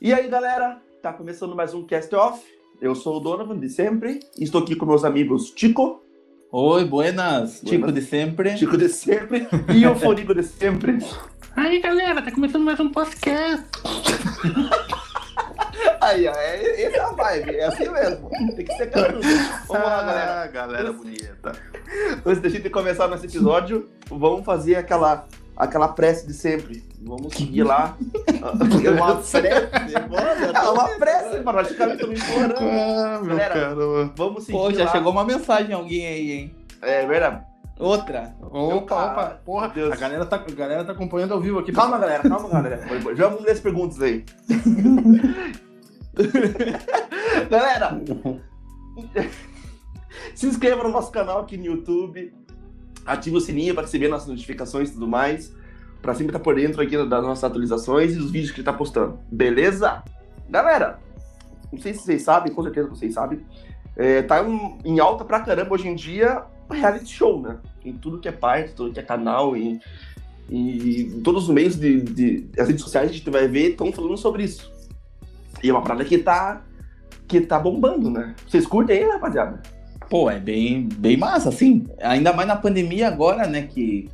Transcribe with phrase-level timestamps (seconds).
[0.00, 2.42] E aí, galera, tá começando mais um Cast Off.
[2.80, 6.02] Eu sou o Donovan, de sempre, estou aqui com meus amigos Chico,
[6.50, 7.60] Oi, buenas.
[7.68, 8.56] Chico de sempre.
[8.56, 10.98] Chico de sempre, e o Fonigo de sempre.
[11.54, 13.66] Aí galera, tá começando mais um podcast.
[16.00, 18.30] Aí, ó, é, essa é a vibe, é assim mesmo.
[18.56, 19.20] Tem que ser carudo.
[19.68, 20.42] Vamos lá, galera.
[20.42, 21.52] Ah, galera bonita.
[22.24, 25.28] Antes da gente começar nosso episódio, vamos fazer aquela,
[25.60, 26.82] aquela prece de sempre.
[27.02, 27.96] Vamos seguir lá.
[28.40, 29.36] Uma prece?
[29.36, 31.58] É uma prece, mano.
[31.58, 32.54] Acho que eu tô me implorando.
[32.58, 34.12] Ah, meu Galera, caramba.
[34.16, 34.90] Vamos seguir Pô, já lá.
[34.90, 36.54] chegou uma mensagem alguém aí, hein?
[36.82, 37.44] É verdade.
[37.78, 38.34] Outra.
[38.42, 39.68] Opa, opa, porra.
[39.68, 39.92] Deus.
[39.92, 41.72] A galera, tá, a galera tá acompanhando ao vivo aqui.
[41.72, 42.80] Calma, galera, calma, galera.
[43.16, 44.24] Já vamos ler as perguntas aí.
[47.48, 47.98] galera,
[50.34, 52.34] se inscreva no nosso canal aqui no YouTube.
[53.10, 55.52] Ative o sininho para receber nossas notificações e tudo mais.
[56.00, 58.72] Pra sempre estar por dentro aqui das nossas atualizações e dos vídeos que ele tá
[58.72, 59.18] postando.
[59.30, 60.02] Beleza?
[60.48, 60.98] Galera,
[61.72, 63.40] não sei se vocês sabem, com certeza vocês sabem.
[63.96, 67.58] É, tá em, em alta pra caramba hoje em dia reality show, né?
[67.84, 69.80] Em tudo que é parte, tudo que é canal e,
[70.48, 74.16] e todos os meios de, de as redes sociais a gente vai ver estão falando
[74.16, 74.70] sobre isso.
[75.62, 76.62] E é uma parada que tá
[77.26, 78.34] que tá bombando, né?
[78.46, 79.62] Vocês curtem aí, rapaziada?
[80.10, 81.86] Pô, é bem, bem massa, assim.
[82.02, 83.62] Ainda mais na pandemia agora, né?
[83.62, 84.10] Que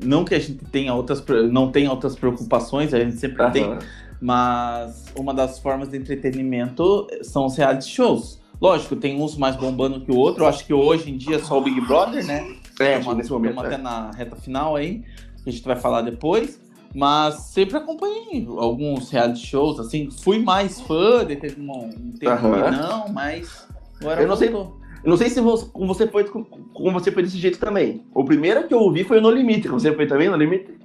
[0.00, 3.78] não que a gente tenha outras, não tenha outras preocupações, a gente sempre tem, Aham.
[4.20, 8.40] mas uma das formas de entretenimento são os reality shows.
[8.60, 10.44] Lógico, tem uns mais bombando que o outro.
[10.44, 12.54] Eu acho que hoje em dia é só o Big Brother, né?
[12.78, 13.58] É, Estamos nesse momento.
[13.58, 13.78] até é.
[13.78, 15.02] na reta final aí,
[15.42, 16.60] que a gente vai falar depois.
[16.94, 22.36] Mas sempre acompanhei alguns reality shows, assim, fui mais fã, de teve um, um tempo
[22.36, 23.66] que não, mas
[23.98, 24.81] agora Eu não sei- voltou.
[25.04, 28.04] Eu não sei se você, você foi com, como você foi desse jeito também.
[28.14, 29.68] O primeiro que eu ouvi foi o No Limite.
[29.68, 30.82] Você foi também no Limite?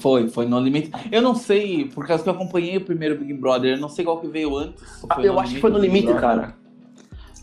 [0.00, 0.90] Foi, foi no limite.
[1.12, 4.04] Eu não sei, por causa que eu acompanhei o primeiro Big Brother, eu não sei
[4.04, 4.82] qual que veio antes.
[5.08, 6.20] Ah, eu acho que foi no Limite, Brother.
[6.22, 6.56] cara.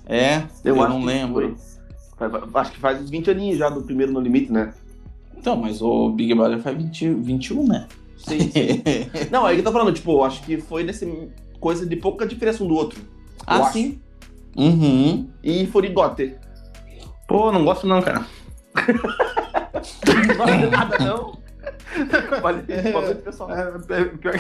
[0.08, 1.56] É, eu, Eu, acho não lembro.
[2.18, 2.30] foi.
[2.56, 4.74] Acho que faz uns 20 aninhos já do primeiro No Limite, né?
[5.38, 7.88] Então, mas o Big Brother faz 20, 21, né?
[8.18, 8.50] Sim.
[9.30, 11.30] não, aí que eu tô falando, tipo, acho que foi nesse
[11.60, 13.00] coisa de pouca diferença um do outro.
[13.46, 13.74] ah, acho.
[13.74, 14.00] sim.
[14.58, 15.30] Uhum.
[15.44, 16.36] E Furigote.
[17.28, 18.26] Pô, não gosto não, cara.
[20.28, 21.38] Não gosta de nada, não.
[22.42, 22.64] Vale,
[22.94, 23.52] vale, pessoal.
[23.52, 24.40] É, é, pior, que,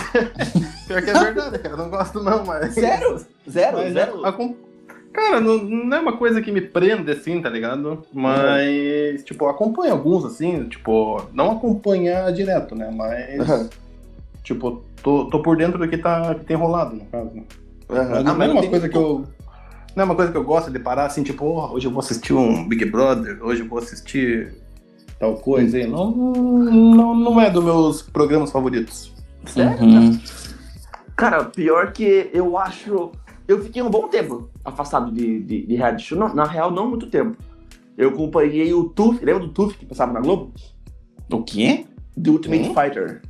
[0.87, 1.77] pior que é verdade, cara.
[1.77, 2.73] Não gosto não, mas...
[2.73, 3.25] Zero?
[3.49, 3.77] Zero?
[3.77, 4.21] Mas, Zero?
[5.13, 8.03] Cara, não, não é uma coisa que me prende assim, tá ligado?
[8.13, 12.91] Mas, tipo, eu acompanho alguns, assim, tipo, não acompanhar direto, né?
[12.93, 13.69] Mas, Aham.
[14.43, 17.31] tipo, tô, tô por dentro do que, tá, que tem rolado, no caso.
[17.89, 19.25] Ah, é mas uma tem- coisa que eu.
[19.97, 22.01] Não é uma coisa que eu gosto de parar assim, tipo, "Oh, hoje eu vou
[22.01, 24.53] assistir um Big Brother, hoje eu vou assistir
[25.19, 25.87] tal coisa aí.
[25.87, 29.11] Não, não, não é dos meus programas favoritos.
[29.47, 29.83] Sério?
[29.83, 30.19] Uhum.
[31.15, 33.11] Cara, pior que eu acho.
[33.47, 36.19] Eu fiquei um bom tempo afastado de, de, de reality show.
[36.19, 37.35] Não, na real, não muito tempo.
[37.97, 40.51] Eu acompanhei o Tuf, lembra do Tuf que passava na Globo?
[41.31, 41.85] O quê?
[42.21, 42.75] The Ultimate Hum?
[42.75, 43.21] Fighter.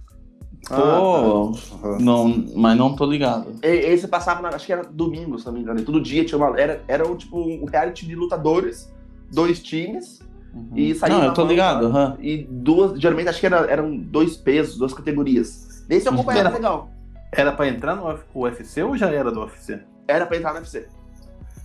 [0.67, 1.51] Pô, Ah,
[1.81, 1.97] tá.
[2.00, 3.51] não, mas não tô ligado.
[3.63, 5.79] E- Esse passava, na, acho que era domingo, se não me engano.
[5.79, 6.59] E todo dia tinha uma.
[6.59, 8.91] Era, era um, tipo um reality de lutadores,
[9.31, 10.19] dois times,
[10.53, 10.69] Uhum.
[10.75, 12.17] E saiu Não, eu tô mão, ligado, aham.
[12.19, 13.00] e duas.
[13.00, 15.85] Geralmente acho que era, eram dois pesos, duas categorias.
[15.88, 16.89] Nesse eu acompanhei, era Era- legal.
[17.31, 19.79] Era pra entrar no Uf- UFC ou já era do UFC?
[20.07, 20.88] Era pra entrar no UFC.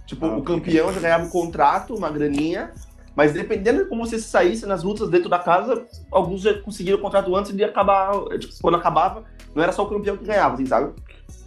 [0.05, 2.73] Tipo, Ah, o campeão já ganhava um contrato, uma graninha.
[3.15, 7.01] Mas dependendo de como você saísse nas lutas dentro da casa, alguns já conseguiram o
[7.03, 8.13] contrato antes de acabar.
[8.39, 9.25] Tipo, quando acabava,
[9.55, 10.93] não era só o campeão que ganhava, assim, sabe?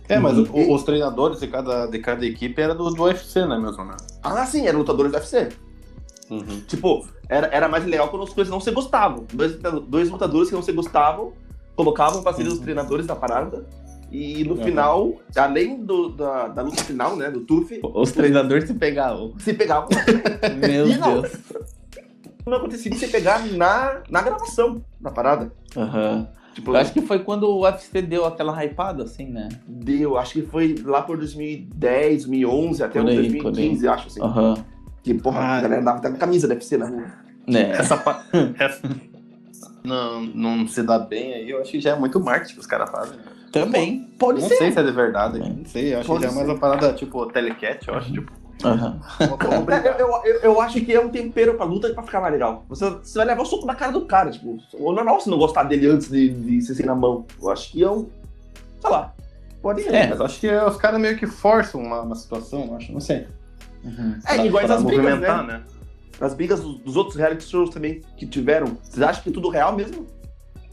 [0.07, 0.45] É, mas Uhum.
[0.53, 3.95] o- os treinadores de cada, de cada equipe era do, do UFC, né, mesmo, né?
[4.23, 5.49] Ah, sim, eram lutadores do UFC.
[6.29, 6.61] Uhum.
[6.67, 9.25] Tipo, era, era mais legal quando as coisas não se gostavam.
[9.33, 9.55] Dois,
[9.87, 11.33] dois lutadores que não se gostavam
[11.75, 13.65] colocavam pra serem os treinadores da parada.
[14.11, 14.63] E no Uhum.
[14.63, 19.33] final, além do, da, da luta final, né, do Tuf, Os treinadores se pegavam.
[19.39, 19.89] se pegavam.
[20.59, 20.93] Meu E.
[20.97, 21.31] Deus.
[22.45, 25.51] não acontecia de se pegar na, na gravação da parada.
[25.75, 26.27] Aham.
[26.53, 29.49] Tipo, Eu acho que foi quando o UFC deu aquela hypada, assim, né?
[29.67, 34.21] deu, acho que foi lá por 2010, 2011, até Por aí, 2015, acho assim.
[34.21, 34.53] Aham.
[35.03, 35.57] Que, porra, Ah.
[35.57, 37.05] a galera dava até com camisa da UFC na rua.
[37.47, 37.71] É.
[37.71, 38.23] Essa, pa-
[38.57, 38.81] essa
[39.83, 42.65] não, não se dá bem aí, eu acho que já é muito marketing que os
[42.67, 43.17] caras fazem.
[43.17, 43.23] né?
[43.59, 44.01] Também.
[44.19, 44.55] Pode não ser.
[44.57, 46.93] sei se é de verdade, não sei, eu acho Pode que é mais uma parada
[46.93, 48.31] tipo telecat, eu acho, tipo.
[48.63, 48.99] Aham.
[49.19, 49.99] vamos É, brigar.
[49.99, 52.63] Eu, eu, eu acho que é um tempero pra luta pra ficar mais legal.
[52.69, 54.57] Você, você vai levar o soco na cara do cara, tipo.
[54.73, 57.25] O normal você não gostar dele antes de, de ser sem na mão.
[57.41, 58.07] Eu acho que é um.
[58.79, 59.13] Sei lá.
[59.61, 59.93] Pode ser.
[59.93, 62.99] É, mas acho que os caras meio que forçam uma, uma situação, eu acho, não
[63.01, 63.27] sei.
[63.83, 64.15] Uhum.
[64.25, 65.43] É, Pra- igual pra as brigas, né?
[65.43, 65.61] né?
[66.21, 68.77] As brigas dos, dos outros reality shows também que tiveram.
[68.81, 70.07] Vocês acham que é tudo real mesmo?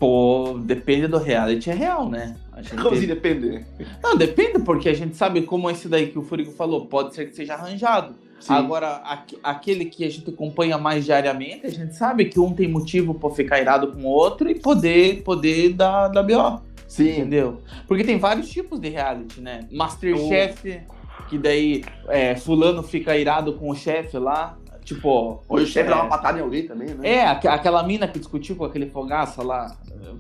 [0.03, 2.35] Pô, depende do reality, é real, né?
[2.53, 3.65] A gente- Como assim depende?
[4.03, 7.27] Não, depende, porque a gente sabe como esse daí que o Furigo falou, pode ser
[7.29, 8.17] que seja arranjado.
[8.41, 8.53] Sim.
[8.53, 12.67] Agora, aque- aquele que a gente acompanha mais diariamente, a gente sabe que um tem
[12.67, 16.59] motivo pra ficar irado com o outro e poder, poder dar, dar B.O.
[16.89, 17.11] Sim.
[17.21, 17.61] Entendeu?
[17.87, 19.69] Porque tem vários tipos de reality, né?
[19.71, 20.81] Masterchef,
[21.29, 24.59] que daí é, fulano fica irado com o chefe lá.
[24.85, 25.43] Tipo.
[25.49, 27.09] O chefe é, dá uma patada em alguém também, né?
[27.09, 29.77] É, aqu- aquela mina que discutiu com aquele fogaça lá.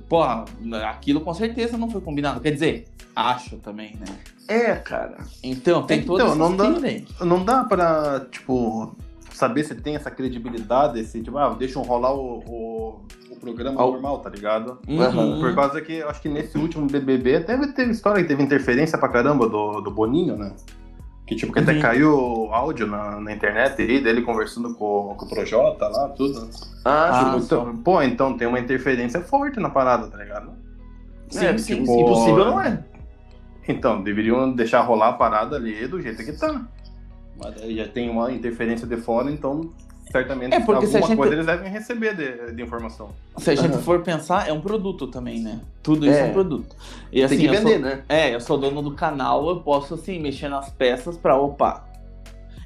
[0.09, 0.45] Porra,
[0.89, 2.41] aquilo com certeza não foi combinado.
[2.41, 4.07] Quer dizer, acho também, né?
[4.49, 5.19] É, cara.
[5.43, 7.25] Então, tem Então, todo esse não dá-.
[7.25, 8.95] Não dá pra, tipo,
[9.33, 13.01] saber se tem essa credibilidade, esse, tipo, ah, deixam rolar o, o,
[13.31, 14.79] o programa o- normal, tá ligado?
[14.87, 15.41] Uhum.
[15.41, 19.09] Por causa que acho que nesse último BBB teve, teve história que teve interferência pra
[19.09, 20.53] caramba do, do Boninho, né?
[21.33, 21.81] Que tipo, que até Uhum.
[21.81, 26.49] caiu o áudio na, na internet aí, dele conversando com, com o Projota lá, tudo.
[26.85, 27.39] Ah, Ah.
[27.39, 30.51] Então, pô, então tem uma interferência forte na parada, tá ligado?
[31.31, 32.01] Sim, é, sim, porque sim.
[32.03, 32.85] impossível não é.
[33.67, 36.67] Então, deveriam deixar rolar a parada ali do jeito que tá.
[37.43, 39.73] Mas aí já tem uma interferência de fora, então
[40.13, 43.09] certamente É, porque se a alguma gente- coisa eles devem receber de, de informação.
[43.39, 43.83] Se a gente Aham.
[43.83, 45.59] for pensar, é um produto também, né?
[45.83, 46.25] Tudo isso é, É.
[46.31, 46.77] um produto.
[47.11, 48.03] E assim, Tem que vender, sou, né?
[48.09, 51.89] É, eu sou dono do canal, eu posso assim mexer nas peças pra opa.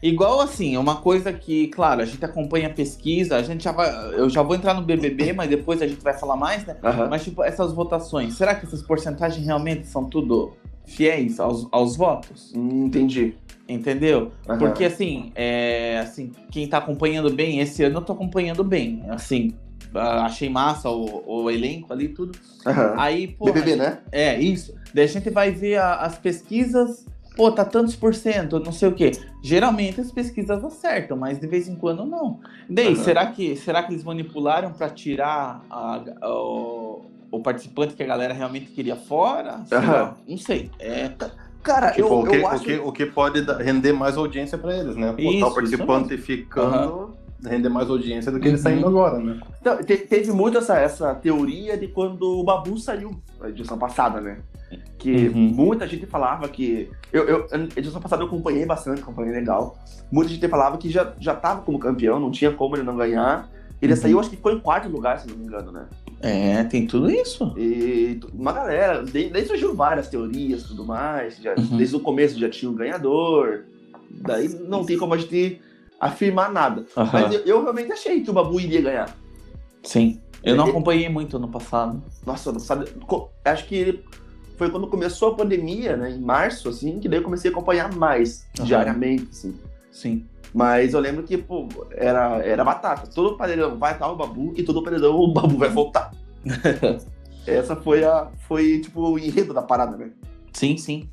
[0.02, 3.88] Igual assim, uma coisa que, claro, a gente acompanha a pesquisa, a gente já vai,
[4.14, 6.76] eu já vou entrar no BBB, mas depois a gente vai falar mais, né?
[6.84, 7.08] Aham.
[7.08, 10.52] Mas tipo, essas votações, será que essas porcentagens realmente são tudo
[10.84, 12.52] fiéis aos, aos votos?
[12.54, 13.34] Hum, entendi.
[13.68, 14.32] Entendeu?
[14.48, 14.58] Aham.
[14.58, 19.02] Porque assim, é, assim, quem tá acompanhando bem, esse ano eu tô acompanhando bem.
[19.08, 19.54] Assim,
[19.94, 22.38] achei massa o, o elenco ali tudo.
[22.64, 22.94] Aham.
[22.96, 23.46] Aí, pô.
[23.46, 23.98] BBB, né?
[24.12, 24.74] É, isso.
[24.94, 27.04] Daí a gente vai ver a- as pesquisas,
[27.34, 29.10] pô, tá tantos por cento, não sei o quê.
[29.42, 32.38] Geralmente as pesquisas acertam, mas de vez em quando não.
[32.70, 32.94] Daí, Aham.
[33.02, 38.06] será, que, será que eles manipularam pra tirar a- a- o, o participante que a
[38.06, 39.64] galera realmente queria fora?
[39.72, 40.70] Lá, Não sei.
[40.78, 41.10] É,
[41.66, 42.64] Cara, Tipo, eu, o, que, eu o, acho...
[42.64, 45.08] que, o que pode render mais audiência pra eles, né?
[45.10, 47.14] Botar Isso, o participante ficando,
[47.44, 48.62] render mais audiência do que ele Uhum.
[48.62, 49.40] saindo agora, né?
[49.60, 53.10] Então, te- teve muito essa, essa teoria de quando o Babu saiu
[53.40, 54.38] na edição passada, né?
[54.98, 55.34] Que Uhum.
[55.54, 56.88] muita gente falava que.
[57.12, 59.76] Eu, eu, a edição passada eu acompanhei bastante, acompanhei legal.
[60.10, 63.48] Muita gente falava que já, já tava como campeão, não tinha como ele não ganhar.
[63.82, 63.98] Ele Uhum.
[64.00, 65.84] saiu, acho que ficou em quarto lugar, se não me engano, né?
[66.20, 67.54] É, tem tudo isso.
[67.56, 71.36] E uma galera, daí surgiu várias teorias e tudo mais.
[71.38, 71.76] Já, Uhum.
[71.76, 73.64] Desde o começo já tinha um ganhador.
[74.10, 75.60] Daí não tem como a gente
[76.00, 76.86] afirmar nada.
[76.96, 77.10] Aham.
[77.12, 79.16] Mas eu, eu realmente achei que o Babu iria ganhar.
[79.82, 80.20] Sim.
[80.42, 82.02] Eu não E- acompanhei muito no passado.
[82.24, 82.52] Nossa,
[83.06, 84.00] co- acho que
[84.56, 86.10] foi quando começou a pandemia, né?
[86.12, 88.66] Em março, assim, que daí eu comecei a acompanhar mais, Aham.
[88.66, 89.54] diariamente, assim.
[89.90, 90.24] Sim.
[90.54, 93.06] Mas eu lembro que, pô, era, era batata.
[93.06, 96.10] Todo paredão vai estar o Babu e todo paredão o Babu vai voltar.
[97.46, 98.28] Essa foi a.
[98.48, 100.10] Foi, tipo, o enredo da parada, né?
[100.52, 101.08] Sim, sim.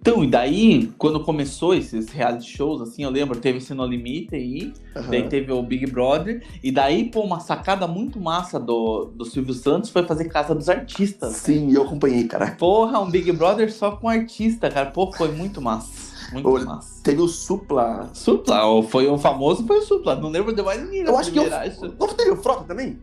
[0.00, 4.34] Então, e daí, quando começou esses reality shows, assim, eu lembro, teve esse No Limite
[4.34, 4.72] aí,
[5.10, 9.52] daí teve o Big Brother, e daí, pô, uma sacada muito massa do, do Silvio
[9.52, 11.36] Santos foi fazer Casa dos Artistas.
[11.36, 12.52] Sim, eu acompanhei, cara.
[12.52, 14.90] Porra, um Big Brother só com artista, cara.
[14.90, 16.09] Pô, foi muito massa.
[16.32, 17.02] Muito Olha, massa.
[17.02, 18.08] Teve o Supla.
[18.14, 20.14] Supla, o- foi o famoso, foi o Supla.
[20.16, 21.00] Não lembro de mais ninguém.
[21.02, 21.42] Eu acho que eu.
[21.44, 21.94] primeira, acho.
[21.98, 22.98] Não teve o Frota também?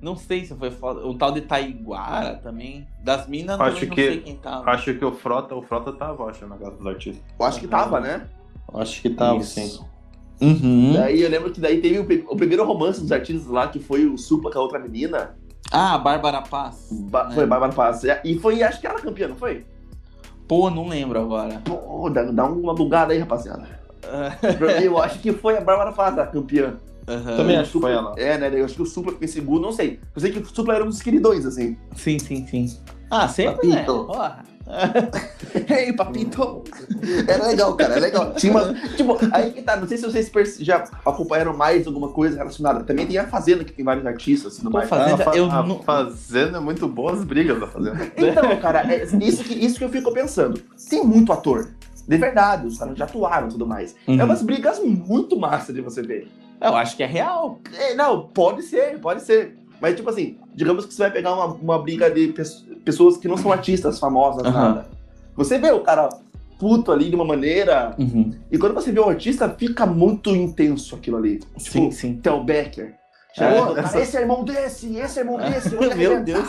[0.00, 1.04] Não sei se foi foda.
[1.04, 2.86] O tal de Taiguara também.
[3.02, 4.70] Das minas, Acho não, não que- sei quem tava.
[4.70, 7.24] Acho que o Frota, o Frota tava, acho, na casa dos artistas.
[7.38, 8.28] Eu acho que tava, né?
[8.74, 9.84] Acho que Isso.
[10.40, 10.92] Uhum.
[10.92, 14.06] Daí eu lembro que daí teve o, o primeiro romance dos artistas lá, que foi
[14.06, 15.34] o Supla com a outra menina.
[15.72, 16.86] Ah, a Bárbara Paz.
[16.92, 17.34] Ba- né?
[17.34, 18.02] Foi Bárbara Paz.
[18.24, 19.66] E foi, acho que ela campeã, não foi?
[20.48, 21.60] Pô, não lembro agora.
[21.64, 23.68] Pô, dá, dá uma bugada aí, rapaziada.
[24.82, 26.74] Eu acho que foi a Bárbara Paz a campeã.
[27.06, 27.36] Aham.
[27.36, 28.14] Também acho que foi Supla- ela.
[28.18, 28.50] É, né?
[28.60, 30.00] Eu acho que o Supla ficou em segundo, não sei.
[30.14, 31.76] Eu sei que o Supla era um dos queridões, assim.
[31.94, 32.78] Sim, sim, sim.
[33.10, 33.76] Ah, sempre, né?
[33.82, 34.04] Papito.
[34.06, 34.44] Porra.
[35.68, 36.62] Ei, papito.
[37.26, 38.34] Era legal, cara, é legal.
[38.34, 42.36] Tinha uma, tipo, aí que tá, não sei se vocês já acompanharam mais alguma coisa
[42.36, 42.84] relacionada.
[42.84, 44.88] Também tem a Fazenda, que tem vários artistas e tudo Pô, mais.
[44.88, 47.98] Fazenda, Ah, fa- eu a não- Fazenda é muito boa as brigas da Fazenda.
[48.16, 50.60] Então, cara, é isso que, isso que eu fico pensando.
[50.88, 51.70] Tem muito ator.
[52.06, 53.94] De verdade, os caras já atuaram e tudo mais.
[54.06, 54.20] Uhum.
[54.20, 56.28] É umas brigas muito massa de você ver.
[56.60, 57.60] Eu acho que é real.
[57.76, 59.56] É, não, pode ser, pode ser.
[59.80, 63.28] Mas, tipo assim, digamos que você vai pegar uma, uma briga de pes- pessoas que
[63.28, 64.68] não são artistas famosas, Aham.
[64.68, 64.86] nada.
[65.36, 66.08] Você vê o cara
[66.58, 67.94] puto ali de uma maneira.
[67.98, 68.32] Uhum.
[68.50, 71.40] E quando você vê o artista, fica muito intenso aquilo ali.
[71.58, 72.16] Sim, Tipo, sim.
[72.16, 72.86] Theo Becker.
[72.86, 72.94] É,
[73.34, 75.68] Chegou, cara, essa- esse é irmão desse, esse é irmão desse.
[75.76, 76.24] vai Meu.
[76.24, 76.48] Deus.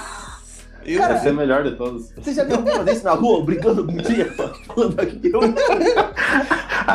[0.86, 2.10] Eu, Cara, Esse é o melhor de todos.
[2.16, 4.32] Você já viu alguém fazer isso na rua, brincando com o dia?
[4.66, 5.22] Falando aqui.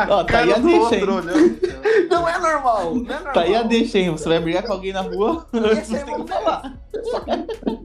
[0.11, 1.05] Ó, tá aí a deixa, hein?
[2.11, 3.33] Não é normal, não é normal.
[3.33, 4.11] Tá aí a deixa, hein?
[4.11, 5.47] Você vai brigar com alguém na rua?
[5.73, 6.79] Esse Você é tem irmão que falar.
[7.03, 7.31] Só que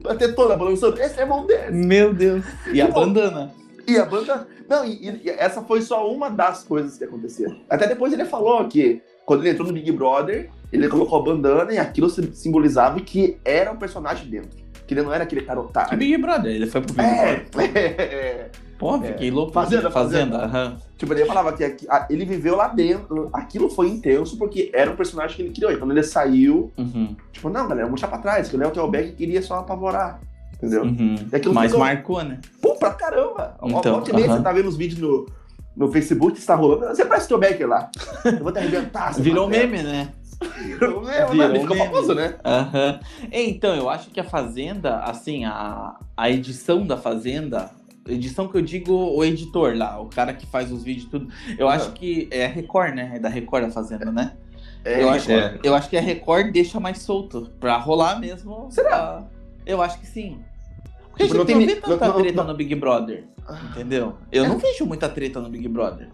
[0.08, 1.70] a tetona balançando, esse é irmão dele.
[1.72, 2.44] Meu Deus.
[2.72, 2.92] E a Bom.
[3.06, 3.52] bandana?
[3.86, 4.46] E a banda.
[4.68, 7.56] Não, e, e- e essa foi só uma das coisas que aconteceram.
[7.68, 11.72] Até depois ele falou que quando ele entrou no Big Brother, ele colocou a bandana
[11.72, 14.58] e aquilo sim- simbolizava que era um personagem dentro.
[14.86, 15.98] Que ele não era aquele cara Que otário.
[15.98, 16.52] Big Brother?
[16.52, 17.70] Ele foi pro Big É, Brother.
[17.76, 18.50] é,
[18.80, 19.00] Pô, É.
[19.08, 19.52] fiquei louco.
[19.52, 20.38] Fazenda, Fazenda.
[20.48, 20.76] Fazenda.
[20.96, 24.90] Tipo, ele falava que aqui- a- ele viveu lá dentro, aquilo foi intenso porque era
[24.90, 25.70] um personagem que ele criou.
[25.70, 27.14] E quando ele saiu, Uhum.
[27.30, 30.18] tipo, não, galera, vamos deixar pra trás, que o Léo Telbeck queria só apavorar.
[30.54, 30.82] Entendeu?
[30.82, 31.14] Uhum.
[31.54, 32.38] Mas ficou- marcou, né?
[32.60, 33.54] Pô, pra caramba!
[33.62, 34.36] Então, Volta e meia, aham.
[34.38, 35.26] você tá vendo os vídeos no,
[35.76, 36.86] no Facebook está rolando.
[36.94, 37.90] Você parece o teu Becker lá.
[38.24, 39.14] Eu vou te arrebentar.
[39.14, 39.68] Virou papel.
[39.68, 40.08] meme, né?
[40.58, 41.60] Virou meme, Virou né?
[41.60, 42.34] Ficou famoso, né?
[42.44, 43.00] Aham.
[43.32, 47.70] Então, eu acho que a Fazenda, assim, a, a edição da Fazenda,
[48.08, 51.28] edição que eu digo o editor lá, o cara que faz os vídeos e tudo,
[51.58, 51.76] eu Aham.
[51.76, 53.12] acho que é a Record, né?
[53.14, 54.32] É da Record a Fazenda, né?
[54.84, 55.58] É, eu, acho, é.
[55.62, 58.68] eu acho que a Record deixa mais solto, pra rolar mesmo.
[58.70, 58.88] Será?
[58.88, 59.24] pra-
[59.66, 60.38] Eu acho que sim.
[61.10, 62.54] Porque Tipo, a não gente não, tem vê ni- tanta não- não- treta não- no
[62.56, 63.24] Big Brother,
[63.70, 64.14] entendeu?
[64.32, 66.08] Eu não vejo muita treta no Big Brother.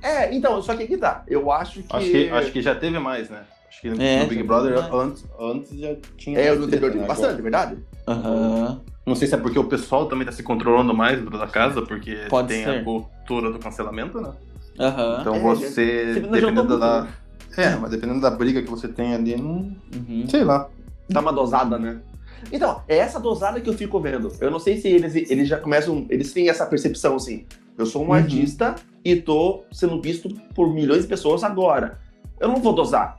[0.00, 1.24] É, então, só que aqui tá.
[1.26, 1.96] Eu acho que.
[1.96, 3.42] Acho que, acho que já teve mais, né?
[3.68, 6.38] Acho que É, no Big já Brother antes, antes já tinha.
[6.38, 7.06] É, no anterior teve né?
[7.08, 7.78] bastante, é verdade?
[8.06, 8.80] Aham.
[9.08, 11.82] Não sei se é porque o pessoal também tá se controlando mais dentro da casa,
[11.82, 12.70] porque Pode tem ser.
[12.80, 14.32] a cultura do cancelamento, né?
[14.78, 15.18] Aham.
[15.20, 17.00] Então É, você, você não dependendo da.
[17.02, 17.14] muito,
[17.60, 19.74] É, mas dependendo da briga que você tem ali, não.
[19.94, 20.24] Uhum.
[20.28, 20.68] Sei lá.
[21.08, 22.00] Dá uma dosada, né?
[22.52, 24.30] Então, é essa dosada que eu fico vendo.
[24.40, 26.06] Eu não sei se eles, eles já começam.
[26.08, 27.44] Eles têm essa percepção assim.
[27.76, 28.12] Eu sou um Uhum.
[28.12, 31.98] artista e tô sendo visto por milhões de pessoas agora.
[32.38, 33.16] Eu não vou dosar.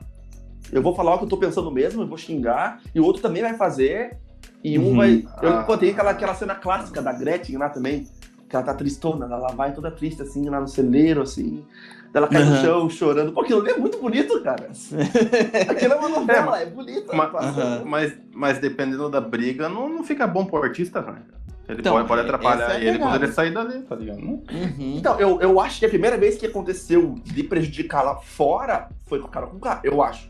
[0.72, 3.20] Eu vou falar o que eu tô pensando mesmo, eu vou xingar, e o outro
[3.20, 4.16] também vai fazer.
[4.62, 4.96] E um Uhum.
[4.96, 5.26] vai.
[5.42, 5.62] Eu, Ah.
[5.62, 8.06] pô, tem aquela, aquela cena clássica da Gretchen lá também.
[8.48, 11.64] Que ela tá tristona, ela vai toda triste, assim, lá no celeiro, assim.
[12.12, 12.60] Ela cai no Uhum.
[12.60, 13.32] chão chorando.
[13.32, 14.68] Pô, aquilo ali é muito bonito, cara.
[15.70, 17.14] Aquilo é uma novela, é, bonito.
[17.14, 17.86] Mas, passando.
[17.86, 21.22] mas, mas dependendo da briga, não, não fica bom pro artista, né?
[21.68, 23.24] Ele Então, pode, pode atrapalhar é a ele quando pegada.
[23.26, 24.18] ele sair dali, tá ligado?
[24.18, 24.42] Uhum.
[24.96, 29.20] Então, eu, eu acho que a primeira vez que aconteceu de prejudicar lá fora foi
[29.20, 30.28] com o cara com K, eu acho.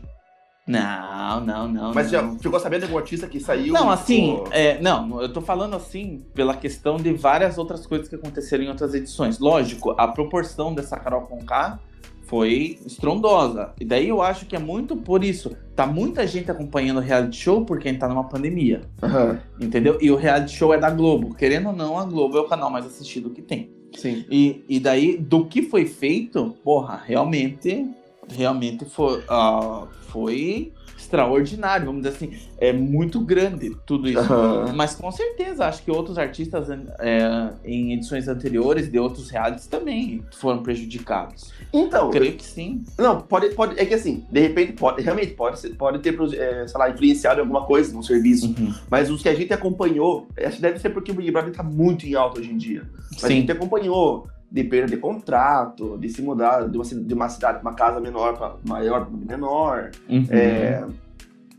[0.71, 1.93] Não, não, não.
[1.93, 2.31] Mas não.
[2.33, 3.73] já ficou sabendo de algum artista que saiu?
[3.73, 8.07] Não, assim, ficou- é, não, eu tô falando assim pela questão de várias outras coisas
[8.07, 9.39] que aconteceram em outras edições.
[9.39, 11.79] Lógico, a proporção dessa Carol Conká
[12.23, 13.73] foi estrondosa.
[13.79, 15.51] E daí eu acho que é muito por isso.
[15.75, 19.97] Tá muita gente acompanhando o reality show porque a gente tá numa pandemia, Aham, entendeu?
[20.01, 21.35] E o reality show é da Globo.
[21.35, 23.69] Querendo ou não, a Globo é o canal mais assistido que tem.
[23.93, 24.23] sim.
[24.31, 27.85] E, e daí, do que foi feito, porra, realmente,
[28.35, 34.19] realmente foi, ah, foi extraordinário, vamos dizer assim, é muito grande tudo isso.
[34.19, 34.71] Aham.
[34.75, 36.67] Mas com certeza, acho que outros artistas
[36.99, 41.51] é, em edições anteriores de outros realities também foram prejudicados.
[41.73, 42.83] Então, Creio que sim.
[42.99, 43.79] não, pode, pode.
[43.79, 47.39] É que assim, de repente, pode, realmente pode, ser- pode ter, é, sei lá, influenciado
[47.39, 48.53] em alguma coisa no serviço.
[48.89, 51.63] Mas os que a gente acompanhou, acho que deve ser porque o Big Brother tá
[51.63, 52.83] muito em alta hoje em dia.
[53.13, 53.35] Mas a Sim.
[53.37, 57.73] gente acompanhou de perda de contrato, de se mudar de uma, de uma cidade, uma
[57.73, 59.91] casa menor para maior, menor.
[60.09, 60.25] Uhum.
[60.29, 60.85] É,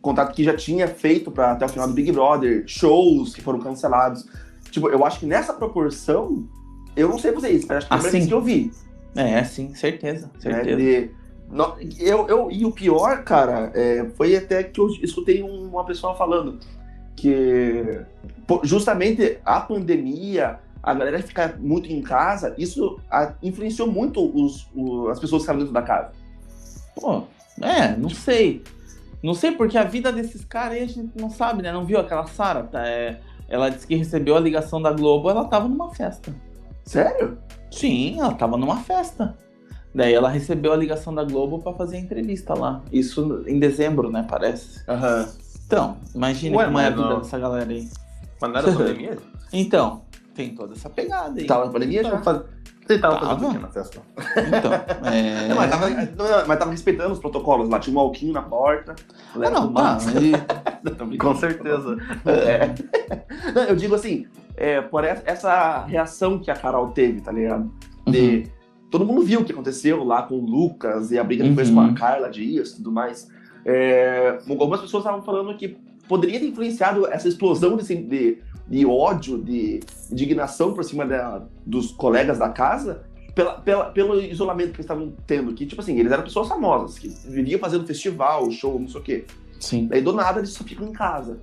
[0.02, 3.60] contato que já tinha feito para até o final do Big Brother, shows que foram
[3.60, 4.26] cancelados.
[4.70, 6.46] Tipo, eu acho que nessa proporção,
[6.94, 8.28] eu não sei vocês, mas acho que é a Ah, primeira vez sim.
[8.28, 8.70] que eu vi.
[9.16, 10.26] É, sim, certeza.
[10.26, 10.76] né, Certeza.
[10.76, 11.10] de-
[11.50, 15.84] no- eu, eu, e o pior, cara, é, foi até que eu escutei um- uma
[15.84, 16.58] pessoa falando
[17.16, 18.00] que
[18.64, 25.08] justamente a pandemia, a galera ficar muito em casa, isso a- influenciou muito os, o-
[25.08, 26.10] as pessoas que estavam dentro da casa.
[26.94, 27.22] Pô,
[27.60, 28.62] é, não sei.
[29.22, 31.70] Não sei, porque a vida desses caras aí a gente não sabe, né?
[31.72, 32.64] Não viu aquela Sara?
[32.64, 36.34] Tá, é, ela disse que recebeu a ligação da Globo, ela tava numa festa.
[36.84, 37.38] Sério?
[37.70, 39.36] Sim, ela tava numa festa.
[39.94, 42.82] Daí ela recebeu a ligação da Globo pra fazer a entrevista lá.
[42.90, 44.26] Isso em dezembro, né?
[44.28, 44.82] Parece.
[44.88, 45.28] Aham.
[45.66, 47.18] Então, imagine Ué, como é a vida não.
[47.20, 47.88] dessa galera aí.
[48.40, 49.18] Mas não era pandemia?
[49.52, 50.02] Então,
[50.34, 51.46] tem toda essa pegada aí.
[51.46, 52.10] Tava na pandemia já?
[52.10, 52.42] Tava faz-
[52.88, 53.26] Ele tava Tava.
[53.34, 54.02] fazendo o quê na festa?
[54.58, 54.72] Então,
[55.12, 55.46] é.
[55.48, 57.78] Não, mas, tava, não, mas tava respeitando os protocolos lá.
[57.78, 58.94] Tinha um alquinho na porta.
[59.34, 59.98] Ah, não, tá.
[61.04, 61.18] brincando.
[61.18, 61.96] Com certeza.
[62.26, 62.74] É.
[63.54, 67.70] Não, eu digo assim, é, por essa, reação que a Carol teve, tá ligado?
[68.06, 68.46] De,
[68.90, 71.76] Todo mundo viu o que aconteceu lá com o Lucas e a briga depois Uhum.
[71.76, 73.26] com a Carla Dias e tudo mais.
[73.64, 78.38] É, algumas pessoas estavam falando que poderia ter influenciado essa explosão de, de,
[78.68, 83.02] de ódio, de indignação por cima da- dos colegas da casa
[83.34, 85.52] pela, pela- pelo isolamento que eles estavam tendo.
[85.54, 89.04] Que, tipo assim, eles eram pessoas famosas, que viviam fazendo festival, show, não sei o
[89.04, 89.24] quê.
[89.60, 89.86] Sim.
[89.86, 91.38] Daí do nada eles só ficam em casa.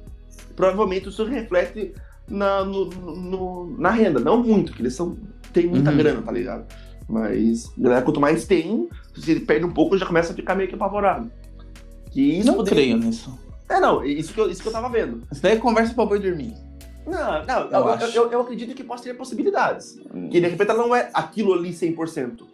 [0.56, 1.94] Provavelmente isso reflete
[2.28, 4.20] na, no- no- na renda.
[4.20, 5.18] Não muito, que eles são,
[5.54, 5.98] têm muita Uhum.
[5.98, 6.66] grana, tá ligado?
[7.08, 10.70] Mas, galera, quanto mais tem, se ele perde um pouco, já começa a ficar meio
[10.70, 11.32] que apavorado.
[12.12, 13.38] Que isso Não poderia- creio nisso.
[13.68, 15.24] É, não, isso que, eu, isso que eu tava vendo.
[15.32, 16.54] Isso daí é conversa pra boi dormir.
[17.10, 20.00] Não, não, Eu eu, eu, eu- acredito que possa ter possibilidades.
[20.32, 22.46] Que de repente ela não é aquilo ali 100%.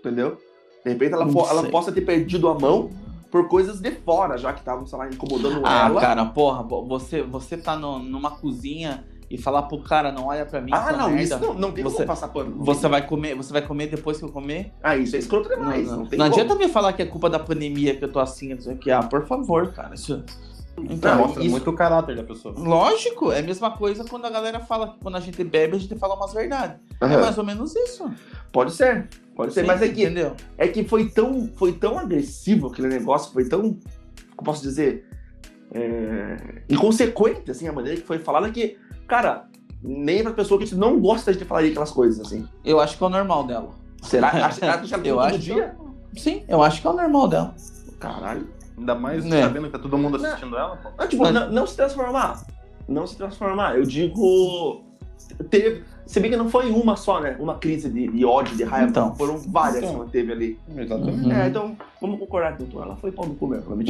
[0.00, 0.38] Entendeu?
[0.84, 2.90] De repente ela, Não po- ela possa ter perdido a mão
[3.30, 6.00] por coisas de fora, já que estavam, sei lá, incomodando Ah, ela.
[6.00, 10.44] cara, porra, vo- você, você tá no- numa cozinha e falar pro cara, não olha
[10.46, 11.22] pra mim, ah, não, merda.
[11.22, 12.62] isso não, não tem Você- como passar pano.
[12.64, 14.72] Você vai comer, você vai comer depois que eu comer?
[14.82, 15.88] Ah, isso é escroto demais.
[15.88, 16.40] Não, não, tem não como.
[16.42, 18.90] adianta me falar que é culpa da pandemia que eu tô assim, não que.
[18.90, 19.94] Ah, por favor, cara.
[19.94, 20.22] Isso...
[20.76, 22.54] Então, Não, mostra isso- muito o caráter da pessoa.
[22.58, 25.78] lógico, é a mesma coisa quando a galera fala que quando a gente bebe, a
[25.78, 26.76] gente fala umas verdades.
[27.00, 27.20] É Aham.
[27.20, 28.10] mais ou menos isso.
[28.52, 29.08] Pode ser.
[29.36, 30.34] Pode ser, Sim, mas é que, Entendeu?
[30.58, 33.76] é que foi, tão, foi tão agressivo aquele negócio, foi tão,
[34.44, 35.06] posso dizer,
[35.72, 38.76] é, inconsequente, assim, a maneira que foi falada, que,
[39.08, 39.46] cara,
[39.82, 42.46] nem pra pessoa que a gente não gosta de falar aquelas coisas, assim.
[42.64, 43.70] Eu acho que é o normal dela.
[44.02, 44.28] Será?
[44.46, 45.76] Acha que ela tem Eu todo acho dia?
[46.12, 46.20] que...
[46.20, 47.54] Sim, eu acho que é o normal dela.
[47.98, 48.46] Caralho.
[48.76, 49.42] Ainda mais Né.
[49.42, 50.90] sabendo que tá todo mundo assistindo ela, pô.
[50.98, 52.44] Não, tipo, Mas- não, não se transformar.
[52.88, 53.76] Não se transformar.
[53.76, 54.84] Eu digo.
[55.48, 55.82] Teve.
[56.06, 57.34] Se bem que não foi uma só, né?
[57.40, 58.90] Uma crise de, de ódio, de raiva.
[58.90, 59.14] Então.
[59.14, 59.88] Foram várias Então.
[59.94, 60.58] que ela teve ali.
[60.76, 61.24] Exatamente.
[61.24, 61.32] Uhum.
[61.32, 62.82] É, então, vamos concordar, doutor.
[62.82, 63.74] Ela foi pau no cu mesmo.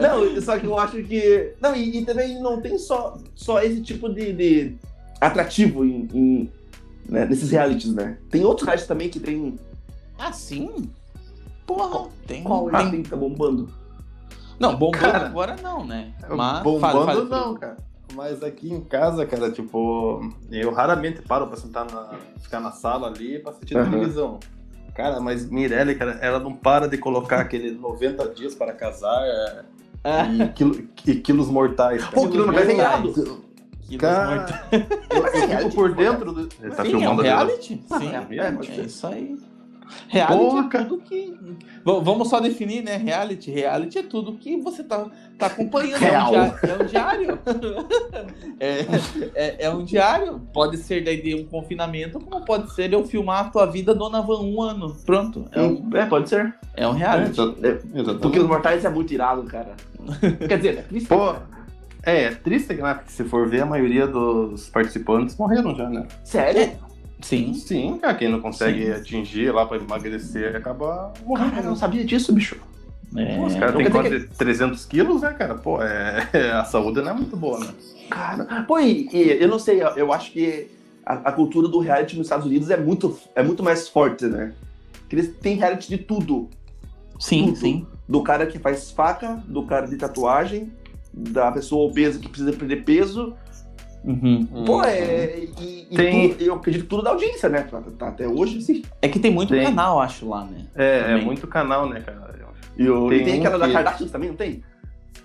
[0.00, 1.52] Não, só que eu acho que.
[1.60, 4.76] Não, e, e também não tem só, só esse tipo de, de
[5.20, 6.50] atrativo em, em,
[7.08, 8.16] né, nesses realities, né?
[8.30, 9.58] Tem outros realities também que tem.
[10.18, 10.90] ah, sim?
[11.66, 12.42] Porra, tem.
[12.42, 12.90] Qual tem...
[12.90, 13.68] tem que tá bombando?
[14.58, 16.12] Não, bombando Cara, agora não, né?
[16.30, 17.76] Mas Bombando fala, fala, não, cara.
[18.14, 22.10] Mas aqui em casa, cara, tipo, eu raramente paro pra sentar na.
[22.40, 23.90] ficar na sala ali pra assistir Aham.
[23.90, 24.38] televisão.
[24.94, 29.64] Cara, mas Mirelle, cara, ela não para de colocar aquele 90 dias para casar é,
[30.04, 32.04] Ah, e, quilo- e quilos mortais.
[32.04, 32.14] cara.
[32.14, 33.16] Pô, quilo mortais é mortais.
[33.16, 33.42] irado.
[33.88, 34.88] quilos Cara, mortais.
[35.10, 36.40] eu, eu fico por dentro do.
[36.62, 37.28] Ele tá Sim, é um filmando ali.
[37.30, 37.84] reality?
[37.90, 39.36] Ah, Sim, é, é, é isso aí.
[40.08, 41.26] Reality é tudo que.
[41.84, 42.96] V- vamos só definir, né?
[42.96, 43.50] Reality.
[43.50, 45.06] Reality é tudo que você tá,
[45.38, 46.00] tá acompanhando.
[46.00, 46.34] Real.
[46.34, 46.58] É um diário.
[46.62, 47.38] É um diário.
[48.60, 48.78] é,
[49.34, 50.40] é, é um diário.
[50.52, 54.20] Pode ser daí de um confinamento, como pode ser eu filmar a tua vida Dona
[54.22, 54.94] Van um ano.
[55.04, 55.46] Pronto.
[55.52, 56.54] É um, É, pode ser.
[56.76, 57.40] é um É, reality.
[57.40, 58.18] É, exatamente.
[58.20, 59.74] Porque os mortais é muito irado, cara.
[60.48, 61.08] Quer dizer, é triste.
[61.08, 61.54] Pô, cara.
[62.06, 62.94] É, é triste, né?
[62.94, 66.06] Porque se for ver, a maioria dos participantes morreram já, né?
[66.22, 66.72] Sério?
[67.20, 67.54] Sim.
[67.54, 68.92] Sim, cara, quem não consegue Sim.
[68.92, 71.50] atingir lá pra emagrecer acaba morrendo.
[71.52, 72.56] Cara, eu não sabia disso, bicho.
[73.16, 75.54] É, Os caras têm quase 300 quilos, né, cara?
[75.54, 76.28] Pô, é...
[76.52, 77.68] a saúde não é muito boa, né?
[78.10, 80.68] Cara, pô, e, e eu não sei, eu- acho que
[81.06, 84.52] a, a cultura do reality nos Estados Unidos é muito, é muito mais forte, né?
[85.08, 86.48] Que eles têm reality de tudo.
[87.18, 87.56] sim, Tudo.
[87.56, 87.86] sim.
[88.08, 90.70] Do cara que faz faca, do cara de tatuagem,
[91.12, 93.34] da pessoa obesa que precisa perder peso.
[94.04, 94.46] Uhum.
[94.66, 95.38] Pô, é.
[95.60, 97.62] E, e Tem- tudo- eu acredito que tudo da audiência, né?
[97.62, 98.82] Tá, tá até hoje, sim.
[99.00, 99.64] É que tem muito Tem.
[99.64, 100.66] canal, acho, lá, né?
[100.74, 101.24] É, é Também.
[101.24, 102.34] muito canal, né, cara?
[102.76, 104.62] E, o- e Tem tem um aquela da Kardashian também, não tem?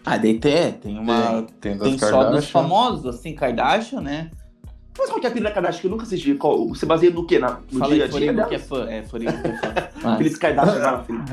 [0.05, 1.45] Ah, daí tem, tem uma.
[1.59, 4.29] tem, Tem, só dos famosos, assim, Kardashian, né?
[4.97, 6.35] Mas qual que é a pira da Kardashian que eu nunca assisti?
[6.35, 7.39] Qual, você baseia no quê?
[7.39, 8.47] Na, no Fala dia a dia dela?
[8.47, 8.87] que é fã.
[8.89, 9.73] É, Forigo que é fã.
[10.03, 11.25] Ah, Felipe Kardashian, cara, Felipe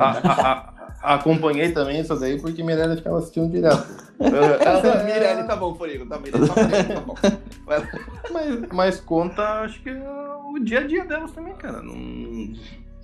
[1.03, 3.87] acompanhei também isso daí porque Mirella ficava assistindo direto.
[4.21, 6.19] Ah, Mirelle, tá bom, Forigo, tá.
[6.19, 7.15] Tá bom, tá bom.
[8.33, 11.83] Mas, mas conta, acho que o dia a dia delas também, cara.
[11.83, 11.95] Não,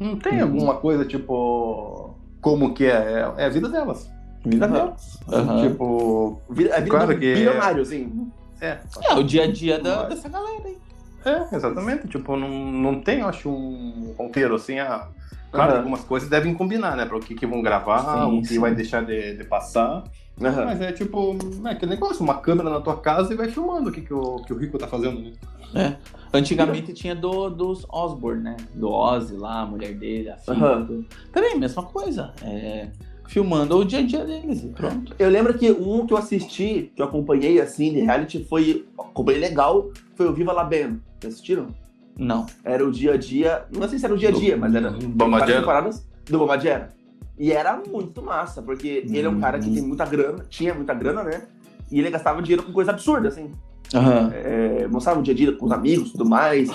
[0.00, 0.42] não tem Uhum.
[0.42, 2.14] alguma coisa tipo.
[2.40, 2.90] Como que é?
[3.36, 4.10] É, é a vida delas.
[4.44, 4.72] vida Aham.
[4.74, 5.20] delas.
[5.30, 5.68] Aham.
[5.68, 6.40] Tipo.
[6.50, 8.30] Vira, a vida Claro do que- bilionário, assim.
[8.60, 8.78] É,
[9.10, 10.76] É o dia a dia da- dessa galera aí.
[11.24, 12.08] é, exatamente.
[12.08, 14.78] Tipo, não, não tem, eu acho, um roteiro assim.
[14.78, 15.08] Ah,
[15.52, 15.78] claro, Aham.
[15.78, 17.04] algumas coisas devem combinar, né?
[17.06, 18.58] Pra o que, que vão gravar, Sim, o que sim.
[18.58, 20.04] vai deixar de, de passar.
[20.40, 20.64] Aham.
[20.64, 21.36] Mas é tipo,
[21.66, 24.36] é aquele negócio, uma câmera na tua casa e vai filmando o que, que, o,
[24.36, 25.32] que o Rico tá fazendo,
[25.72, 25.98] né?
[26.32, 28.56] Antigamente tinha do, dos Osborne, né?
[28.74, 30.56] Do Ozzy lá, a mulher dele, a filha.
[30.56, 31.06] Tudo.
[31.30, 32.32] Também, mesma coisa.
[32.42, 32.88] É,
[33.28, 35.14] filmando o dia a dia deles e pronto.
[35.18, 38.86] Eu lembro que um que eu assisti, que eu acompanhei assim, de reality, foi.
[38.98, 40.98] Acompanhei legal, foi o Viva La Band.
[41.20, 41.68] Vocês assistiram?
[42.18, 42.46] Não.
[42.64, 43.64] Era o dia a dia.
[43.74, 44.92] Não sei se era o dia a dia, mas era.
[44.92, 46.90] Temporadas do Bombardier.
[47.38, 49.74] E era muito massa, porque ele é um cara que Uhum.
[49.74, 51.42] tem muita grana, tinha muita grana, né?
[51.90, 53.50] E ele gastava dinheiro com coisa absurda, assim.
[53.94, 54.30] Aham.
[54.32, 56.70] É, mostrava o dia a dia com os amigos e tudo mais.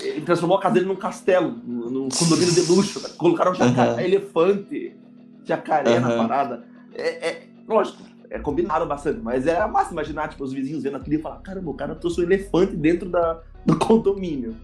[0.00, 3.00] Ele transformou a casa dele num castelo, num condomínio de luxo.
[3.00, 3.14] cara.
[3.14, 4.00] Colocaram jacaré, Aham.
[4.02, 4.96] elefante,
[5.44, 6.16] jacaré na Aham.
[6.28, 6.64] parada.
[6.94, 11.16] É, é- lógico, é combinado bastante, mas era massa imaginar, tipo, os vizinhos vendo aquilo
[11.16, 14.56] e falar, caramba, o cara trouxe um elefante dentro da, do condomínio.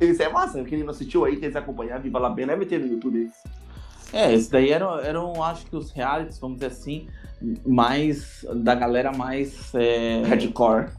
[0.00, 2.78] Isso é massa, quem não assistiu aí, quem quiser acompanhar, Viva La Bem, deve ter
[2.78, 3.30] no YouTube.
[4.12, 7.06] É, esse daí eram, eram, acho que os realities, vamos dizer assim,
[7.64, 8.44] mais.
[8.56, 9.74] da galera mais.
[9.74, 10.90] É, Hardcore.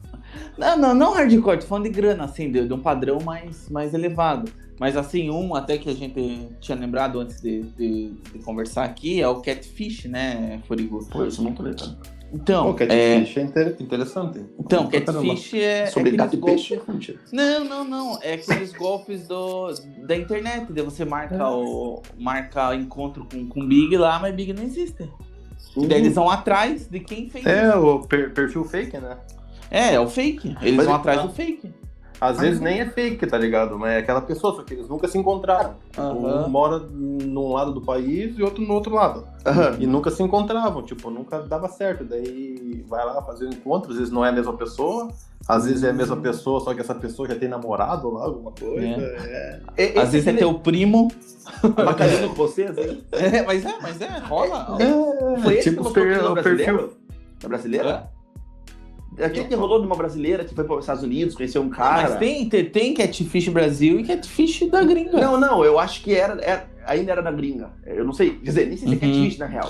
[0.57, 3.93] Não, não, não hardcore, tô falando de grana, assim, de, de um padrão mais, mais
[3.93, 4.51] elevado.
[4.79, 9.21] Mas assim, um até que a gente tinha lembrado antes de, de, de conversar aqui
[9.21, 11.05] é o Catfish, né, Furigo?
[11.09, 11.95] Pô, isso não tô ligado.
[12.33, 12.87] Então, Pô, é,
[13.19, 14.43] Catfish é, inter- interessante.
[14.59, 15.27] então caramba.
[15.27, 17.15] Catfish é, é Sobre e golpes- peixe.
[17.31, 18.19] Não, não, não.
[18.23, 19.71] É aqueles golpes do,
[20.07, 20.73] da internet.
[20.73, 25.07] De você marca o marca encontro com, com Big lá, mas Big não existe.
[25.75, 25.87] Uhum.
[25.87, 27.45] Daí eles vão atrás de quem fez.
[27.45, 27.77] É, isso.
[27.77, 29.17] o per- perfil fake, né?
[29.69, 30.55] É, é o fake.
[30.61, 31.23] Eles Mas vão ele- atrás ah.
[31.23, 31.71] do fake.
[32.23, 33.77] Às vezes nem é fake, tá ligado?
[33.77, 35.75] Mas é aquela pessoa, só que eles nunca se encontraram.
[35.97, 36.45] Aham.
[36.45, 39.25] Um mora num lado do país e outro no outro lado.
[39.45, 39.75] Aham.
[39.79, 42.03] E nunca se encontravam, tipo, nunca dava certo.
[42.03, 45.09] Daí vai lá fazer o encontro, às vezes não é a mesma pessoa,
[45.47, 48.51] às vezes é a mesma pessoa, só que essa pessoa já tem namorado lá, alguma
[48.51, 48.85] coisa.
[48.85, 49.59] É.
[49.77, 51.09] E- Às vezes é teu primo.
[51.75, 52.99] Bacalhando com você, às vezes.
[53.11, 54.77] É, mas é, mas é, rola.
[55.43, 56.33] Foi esse tipo que o perfil.
[56.33, 56.89] brasileira?
[57.41, 58.12] Da brasileira?
[59.21, 61.75] Aquele que rolou de uma brasileira que foi para os Estados Unidos, conheceu um Ah,
[61.75, 62.01] cara.
[62.09, 65.19] mas tem, tem, tem Catfish Brasil e Catfish da gringa.
[65.19, 67.69] Não, não, eu acho que era, era- ainda era da gringa.
[67.85, 69.13] Eu não sei, quer dizer, nem sei se é Uhum.
[69.13, 69.69] catfish na real.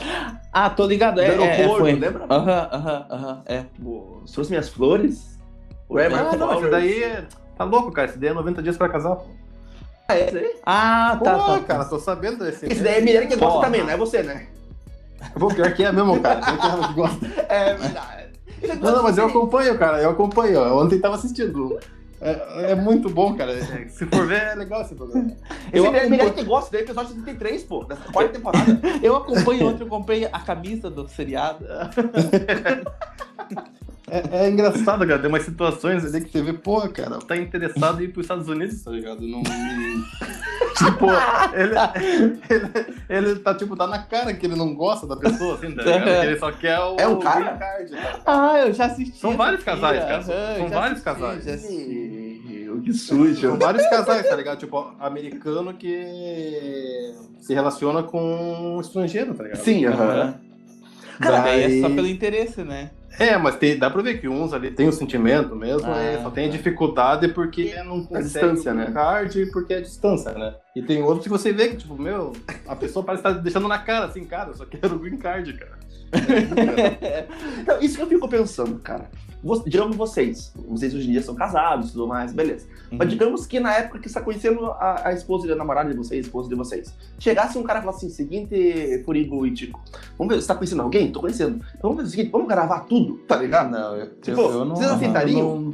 [0.51, 1.19] Ah, tô ligado.
[1.19, 1.93] É, Do é, é, aeroporto, foi.
[1.93, 2.25] lembra?
[2.29, 3.41] Aham, aham, aham.
[3.45, 3.65] É.
[4.25, 5.37] Se fosse minhas flores.
[5.89, 6.71] Where my Ah, não, esse flowers?
[6.71, 7.25] daí é-
[7.57, 8.07] tá louco, cara.
[8.09, 9.15] Esse daí é 90 dias pra casar.
[9.17, 9.25] Pô,
[10.07, 10.55] Ah, esse aí?
[10.65, 11.59] Ah, Pô, tá, tá.
[11.61, 12.65] cara, tô sabendo desse.
[12.65, 13.65] Esse daí é Mineiro que gosta Porra.
[13.65, 14.47] também, não é você, né?
[15.39, 16.41] Pô, pior que é mesmo, cara.
[16.41, 17.25] Pior que é que gosta.
[17.49, 18.22] É verdade.
[18.79, 20.01] Não, não, mas eu acompanho, cara.
[20.01, 20.59] Eu acompanho.
[20.59, 20.81] ó.
[20.83, 21.77] Ontem tava assistindo.
[22.21, 23.51] É, é muito bom, cara.
[23.51, 25.35] É, Se for ver, é legal esse programa.
[25.73, 28.79] Eu Eu Esse é Mineiro que gosta, daí é episódio 73, pô, dessa quarta temporada.
[29.01, 31.65] Eu acompanho ontem, eu comprei a camisa do seriado.
[34.09, 35.19] É, é engraçado, cara.
[35.19, 38.47] Tem umas situações ali que você vê, pô, cara, tá interessado em ir pros Estados
[38.49, 39.21] Unidos, tá ligado?
[39.21, 39.41] Não.
[40.77, 41.05] tipo,
[41.53, 42.95] ele, ele,
[43.29, 46.03] ele tá, tipo, tá na cara que ele não gosta da pessoa, assim, tá ligado?
[46.03, 46.97] Que ele só quer o.
[46.99, 47.39] É um cara?
[47.45, 48.19] green card, cara.
[48.25, 49.17] Ah, eu já assisti.
[49.17, 50.05] São vários casais, fira.
[50.05, 50.23] cara.
[50.23, 51.43] Aham, São já vários assisti, casais.
[51.45, 51.73] já assisti.
[51.73, 53.49] Ih, Que sujo.
[53.49, 54.59] São vários casais, tá ligado?
[54.59, 59.59] Tipo, americano que se relaciona com um estrangeiro, tá ligado?
[59.59, 60.03] Sim, aham.
[60.03, 60.39] Aham.
[61.21, 62.89] Cara, daí é só pelo interesse, né?
[63.19, 66.21] É, mas tem- dá pra ver que uns ali tem o sentimento mesmo, Ah, e
[66.23, 66.57] só tem a tá.
[66.57, 68.91] dificuldade porque não consegue distância, o né?
[68.91, 70.55] card porque é distância, né?
[70.75, 72.33] E tem outros que você vê que, tipo, meu,
[72.67, 75.53] a pessoa parece estar deixando na cara, assim, cara, eu só quero o green card,
[75.53, 75.77] cara.
[77.61, 79.09] Então, isso que eu fico pensando, cara.
[79.43, 82.65] Vo- digamos vocês, vocês hoje em dia são casados e tudo mais, beleza.
[82.89, 82.97] Uhum.
[82.97, 85.89] Mas digamos que na época que você está conhecendo a, a esposa e a namorada
[85.91, 89.51] de vocês, a esposa de vocês, chegasse um cara e falasse assim, seguinte, Furigo e
[89.53, 89.81] Tico,
[90.17, 91.11] vamos ver, você tá conhecendo alguém?
[91.11, 91.55] Tô conhecendo.
[91.75, 93.71] Então vamos fazer o seguinte, vamos gravar tudo, tá ligado?
[93.71, 95.39] Não, eu, Tipo, vocês aceitariam?
[95.39, 95.73] Eu não.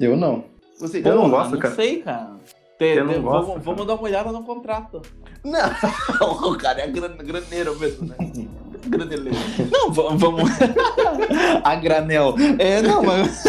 [0.00, 0.44] Eu não.
[0.80, 1.74] Você, Eu não gosto, não cara.
[1.74, 2.36] sei, cara.
[2.78, 3.60] Te- Eu não te- gosto, vamos, cara.
[3.64, 5.02] vamos dar uma olhada no contrato.
[5.44, 5.58] Não,
[6.52, 8.16] o cara é gran, graneiro mesmo, né?
[8.86, 9.36] Graneleiro.
[9.72, 10.48] Não, va- vamos.
[11.64, 12.34] a granel.
[12.58, 13.42] É, não, mas,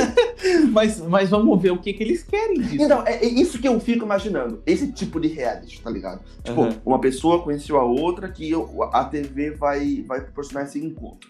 [0.71, 2.83] mas, mas vamos ver o que, que eles querem disso.
[2.83, 4.61] Então, é, é isso que eu fico imaginando.
[4.65, 6.21] Esse tipo de reality, tá ligado?
[6.43, 6.73] Tipo, Uhum.
[6.85, 11.29] uma pessoa conheceu a outra que eu- a TV vai, vai proporcionar esse encontro.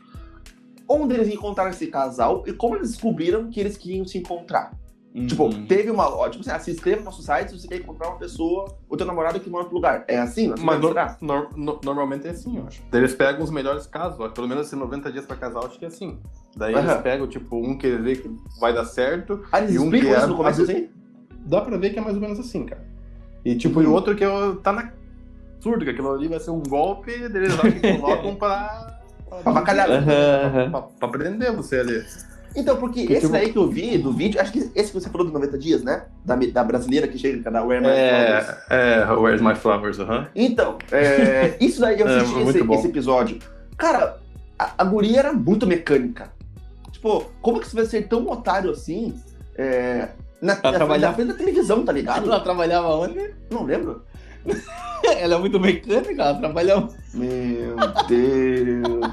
[0.89, 4.71] Onde eles encontraram esse casal e como eles descobriram que eles queriam se encontrar?
[5.27, 5.65] Tipo, Uhum.
[5.65, 6.07] teve uma.
[6.07, 8.77] ó, Tipo assim, ah, se inscreva no nosso site se você quer encontrar uma pessoa,
[8.87, 10.05] o teu namorado que mora outro lugar.
[10.07, 10.51] É assim?
[10.53, 12.81] Assim Mas no- nor- no- normalmente é assim, eu acho.
[12.91, 15.79] Daí eles pegam os melhores casos, ó, pelo menos esses 90 dias pra casal, acho
[15.79, 16.19] que é assim.
[16.55, 16.91] Daí Aham.
[16.91, 19.97] eles pegam, tipo, um que vê que vai dar certo, Ah, eles E um que
[19.97, 20.89] é- isso no começo assim?
[21.45, 22.85] dá pra ver que é mais ou menos assim, cara.
[23.43, 24.29] E tipo, e o outro que é,
[24.61, 24.91] tá na
[25.59, 27.79] surdo, que aquilo ali vai ser um golpe, eles lá que
[28.29, 28.98] colocam pra.
[29.43, 29.89] Pra bacalhar.
[29.89, 30.71] Aham.
[30.71, 32.03] Pra, pra prender você ali.
[32.55, 34.99] Então, porque Que esse tipo- daí que eu vi do vídeo, acho que esse que
[34.99, 36.05] você falou do 90 dias, né?
[36.25, 38.57] Da, da brasileira que chega, da Where My Flowers.
[38.69, 40.27] É, é, Where's My Flowers, aham.
[40.35, 43.37] Então, é, isso daí eu É, assisti muito esse, esse episódio.
[43.77, 44.17] Cara,
[44.57, 46.31] a, a guria era muito mecânica.
[46.91, 49.13] Tipo, como que você vai ser tão otário assim?
[49.55, 50.09] É,
[50.41, 52.25] na, Pra na, trabalhar- na frente da televisão, tá ligado?
[52.25, 53.31] Ela trabalhava onde?
[53.51, 54.03] Não lembro.
[55.19, 56.87] Ela é muito mecânica, ela trabalha.
[57.13, 57.75] Meu
[58.07, 59.09] Deus.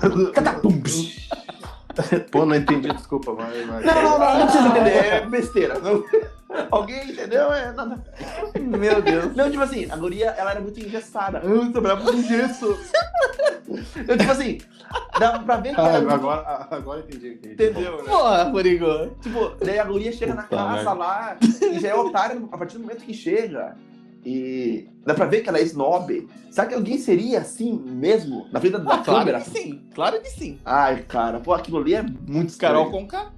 [2.31, 3.67] Pô, não entendi, desculpa, mas.
[3.67, 5.79] mas- Não, não, não, não precisa entender, é besteira.
[5.79, 6.05] Não-
[6.71, 7.53] Alguém entendeu?
[7.53, 8.03] É nada.
[8.61, 9.35] Meu Deus.
[9.35, 11.39] Não, tipo assim, a guria, ela era muito engessada.
[11.39, 12.79] Eu trabalhava com gesso.
[14.09, 14.59] Eu, tipo assim,
[15.19, 17.29] dava pra ver que Ah, era muito agora, agora entendi.
[17.35, 17.55] entendi.
[17.55, 18.05] Entendeu, né?
[18.05, 18.87] Porra, Furigo.
[19.21, 20.93] Tipo, daí a guria chega na Puta casa merda.
[20.95, 23.75] lá e já é otária a partir do momento que chega.
[24.29, 26.27] E dá pra ver que ela é snob.
[26.51, 28.49] Será que alguém seria assim mesmo?
[28.51, 29.41] Na frente da Ah, claro câmera?
[29.41, 30.59] que sim, claro que sim.
[30.65, 33.05] Ai, cara, pô, aquilo ali é muito Carol estranho.
[33.05, 33.31] Conká.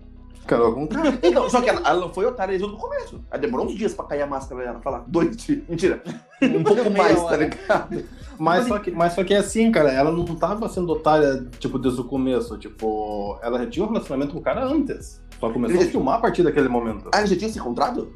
[0.46, 0.88] Carol, com
[1.22, 3.20] Então, só que ela, ela não foi otária desde o começo.
[3.30, 4.80] Ela demorou uns dias pra cair a máscara dela.
[4.80, 5.60] Falar, dois dias.
[5.68, 6.02] Mentira.
[6.40, 8.04] Um pouco mais, tá ligado?
[8.38, 11.78] Mas só, que, mas só que é assim, cara, ela não tava sendo otária, tipo,
[11.78, 12.56] desde o começo.
[12.56, 15.22] Tipo, ela já tinha um relacionamento com o cara antes.
[15.38, 17.10] Só começou a filmar a partir daquele momento.
[17.14, 18.10] Ah, já tinha se encontrado?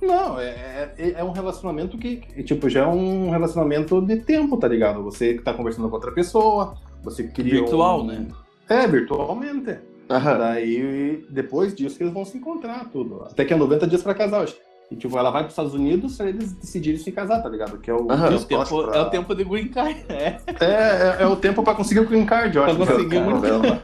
[0.00, 4.56] Não, é, é, é um relacionamento que, que, tipo, já é um relacionamento de tempo,
[4.56, 5.02] tá ligado?
[5.02, 8.26] Você que tá conversando com outra pessoa, você cria Virtual, um- né?
[8.68, 9.78] É, virtualmente.
[10.10, 10.38] Aham.
[10.38, 13.22] Daí, depois disso eles vão se encontrar, tudo.
[13.24, 14.56] Até que é 90 dias pra casar, acho.
[14.90, 17.78] E, tipo, ela vai pros Estados Unidos pra eles decidirem se casar, tá ligado?
[17.78, 18.32] Que é o, Aham.
[18.32, 20.04] É o, tempo, pra- é o tempo de green card.
[20.08, 20.38] É.
[20.60, 22.78] É, é, é o tempo pra conseguir o green card, eu Pra acho.
[22.86, 23.30] conseguir cara.
[23.30, 23.80] muito.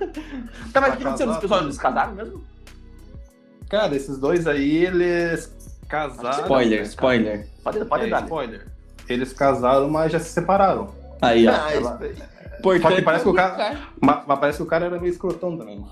[0.73, 1.63] Tá, mas o Pra que aconteceu nesse episódio?
[1.65, 1.65] tá.
[1.65, 2.45] Eles casaram mesmo?
[3.69, 5.53] Cara, esses dois aí, eles
[5.93, 6.41] casaram.
[6.43, 7.47] Spoiler, spoiler.
[7.63, 8.21] Pode, pode É, dar.
[8.21, 8.27] né?
[8.27, 8.67] spoiler.
[9.09, 10.89] Eles casaram, mas já se separaram.
[11.21, 11.53] Aí, ó.
[11.53, 11.99] Ah, ela-
[12.81, 13.77] Só que parece que o cara-.
[14.01, 15.85] Mas, mas parece que o cara era meio escrotão também.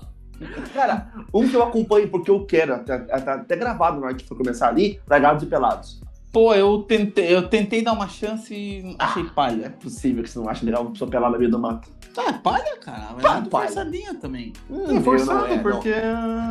[0.73, 4.25] Cara, um que eu acompanho porque eu quero, até, até, até gravado na hora que
[4.25, 6.01] for começar ali, Largados e Pelados.
[6.33, 9.69] Pô, eu tentei, eu tentei dar uma chance e achei Não é palha.
[9.81, 11.89] possível que você não ache legal uma pessoa pelada no meio do mato.
[12.15, 13.09] Tá, é palha, cara.
[13.13, 13.65] Mas Tá, é muito palha.
[13.67, 14.53] forçadinha também.
[14.69, 15.61] Hum, É forçado, não é, não.
[15.63, 15.93] porque.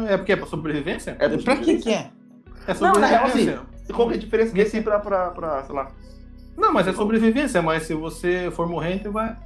[0.08, 1.16] É porque é pra sobrevivência?
[1.18, 2.10] É pra que que é?
[2.66, 3.60] É Não, na real, sobrevivência.
[3.88, 5.90] E Qual que é a diferença desse pra, pra, pra, sei lá...
[6.56, 9.36] Não, mas é sobrevivência, mas se você for morrente, vai.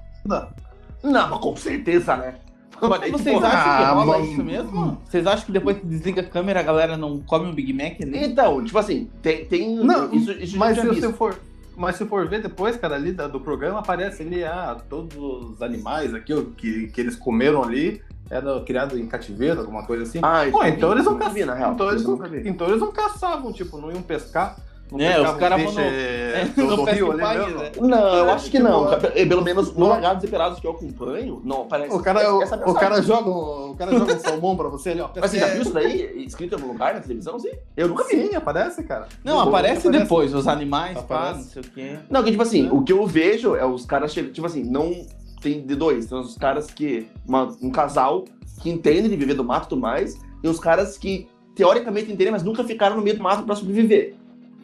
[1.02, 2.34] Não, mas com certeza, né?
[2.80, 4.32] Mas Vocês tipo, acham que ah, rola mano.
[4.32, 5.02] isso mesmo?
[5.04, 8.00] Vocês acham que depois que desliga a câmera a galera não come um Big Mac
[8.02, 8.24] ali?
[8.24, 9.44] Então, tipo assim, tem...
[9.44, 11.38] tem Não, isso, isso Mas se você for.
[11.76, 15.60] Mas se for ver depois, cara, ali da- do programa, aparece ali, ah, todos os
[15.62, 18.00] animais aqui ó, que, que eles comeram ali
[18.30, 20.18] era criado em cativeiro, alguma coisa assim.
[20.22, 21.72] Ah, Pô, então eles não vi, na real.
[21.74, 24.56] Então eles, não, então eles não caçavam, tipo, não iam pescar.
[24.92, 27.20] Não É, os caras peixe, vão no- é, no do, do Pesca rio e ali
[27.20, 27.58] Pague, mesmo.
[27.58, 27.70] né?
[27.80, 28.92] Não, eu É, acho que tipo, não.
[28.92, 29.86] É, Pelo menos no não.
[29.88, 32.80] Largados e Pelados que eu acompanho, não, parece O cara, o, essa o mensagem.
[32.80, 35.08] cara joga, um- o cara joga um salmão pra você ali, ó.
[35.18, 37.50] Mas você já viu isso daí escrito em algum lugar na televisão, sim?
[37.76, 38.28] Eu nunca vi.
[38.28, 39.08] Sim, aparece, cara.
[39.24, 40.02] Não, Pô, aparece aparece.
[40.04, 41.96] depois, os animais, pá, não sei o quê.
[42.10, 42.72] Não, que tipo assim, É.
[42.72, 44.94] o que eu vejo é os caras chegam, tipo assim, não
[45.44, 46.06] tem de dois.
[46.06, 47.06] Tem os caras que.
[47.26, 48.24] uma- um casal
[48.62, 52.32] que entende de viver do mato e tudo mais, e os caras que teoricamente entendem,
[52.32, 54.14] mas nunca ficaram no meio do mato pra sobreviver.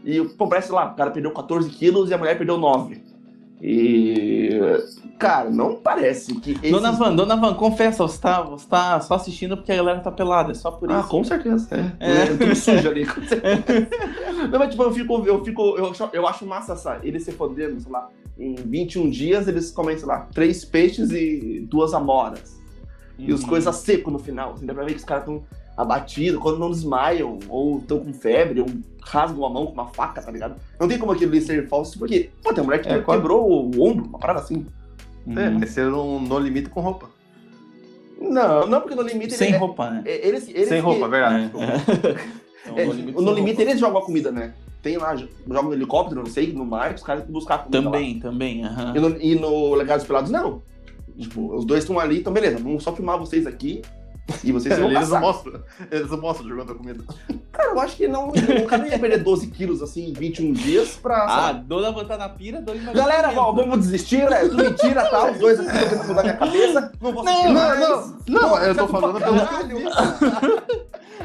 [0.05, 3.03] E, pô, parece lá, o cara perdeu 14 quilos e a mulher perdeu 9.
[3.63, 4.59] E.
[5.19, 6.53] Cara, não parece que.
[6.53, 6.71] Esses...
[6.71, 10.11] Dona Van, Dona Van, confessa, você tá, você tá só assistindo porque a galera tá
[10.11, 11.09] pelada, é só por Ah, isso.
[11.09, 11.69] com certeza.
[12.01, 12.23] É, É.
[12.23, 12.27] é.
[12.37, 13.05] tudo sujo ali.
[13.07, 13.89] com certeza.
[14.51, 17.33] Não, mas tipo, eu fico, eu fico, eu acho, eu acho massa essa, eles se
[17.33, 18.09] fodendo, sei lá,
[18.41, 22.59] em 21 dias eles comem, sei lá, três peixes e duas amoras.
[23.19, 23.49] E os Uhum.
[23.49, 25.43] coisas seco no final, assim, dá pra ver que os caras estão
[25.77, 28.67] abatidos, quando não desmaiam, ou estão com febre, ou
[29.03, 30.57] rasgam a mão com uma faca, tá ligado?
[30.79, 33.47] Não tem como aquilo ser falso, porque, pô, tem uma mulher que É, quando- quebrou
[33.49, 34.67] o ombro, uma parada assim.
[35.27, 35.39] Uhum.
[35.39, 37.11] É, vai ser um no limite com roupa.
[38.21, 39.35] Não, não, porque no limite...
[39.35, 40.03] Sem ele- roupa, né?
[40.05, 41.51] é- Eles, eles Sem que- roupa, verdade.
[41.57, 42.41] É.
[42.63, 44.53] Então, É, no limite no limite eles jogam a comida, né?
[44.83, 47.81] Tem lá, jogam no helicóptero, não sei, no mar, os caras têm que buscar comida
[47.81, 47.91] lá.
[47.93, 48.95] Também, também, aham.
[48.97, 50.63] E no, e no Legados Pelados, não.
[51.19, 53.83] Tipo, os dois estão ali, então beleza, vamos só filmar vocês aqui
[54.45, 57.05] e vocês vão eles, não mostram, eles não mostram jogando a comida.
[57.53, 60.53] Cara, eu acho que não, o cara não ia perder 12 quilos assim em 21
[60.53, 61.17] dias pra...
[61.25, 61.53] Ah,
[61.93, 64.41] Van tá na pira, Dona Van Galera, ó, vamos desistir, né?
[64.49, 65.31] Tudo mentira, tá?
[65.31, 66.93] Os dois aqui estão tentando mudar minha cabeça.
[67.01, 67.81] Não vou Não, mais.
[67.81, 69.37] não, não, eu tô falando pelo.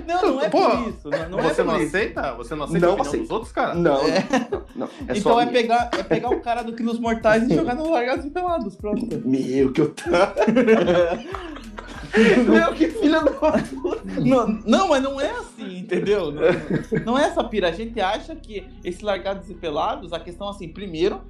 [0.06, 1.10] Não, não é Pô, por isso.
[1.10, 1.88] Não, não é você por não isso.
[1.96, 2.34] aceita?
[2.34, 3.22] Você não aceita Não a opinião aceito.
[3.24, 3.74] dos outros, cara?
[3.74, 4.24] Não, É.
[4.52, 4.88] não, não.
[5.08, 5.54] É então só é minha.
[5.62, 9.08] pegar, é pegar o cara do Quilos Mortais e jogar no Largados e Pelados, pronto.
[9.26, 9.94] Meu, que eu...
[12.48, 14.02] Meu, que filha da puta.
[14.22, 16.32] Não, não, mas não é assim, entendeu?
[16.32, 16.42] Não,
[17.06, 17.70] não é essa pira.
[17.70, 21.22] A gente acha que esse Largados e Pelados, a questão assim, primeiro,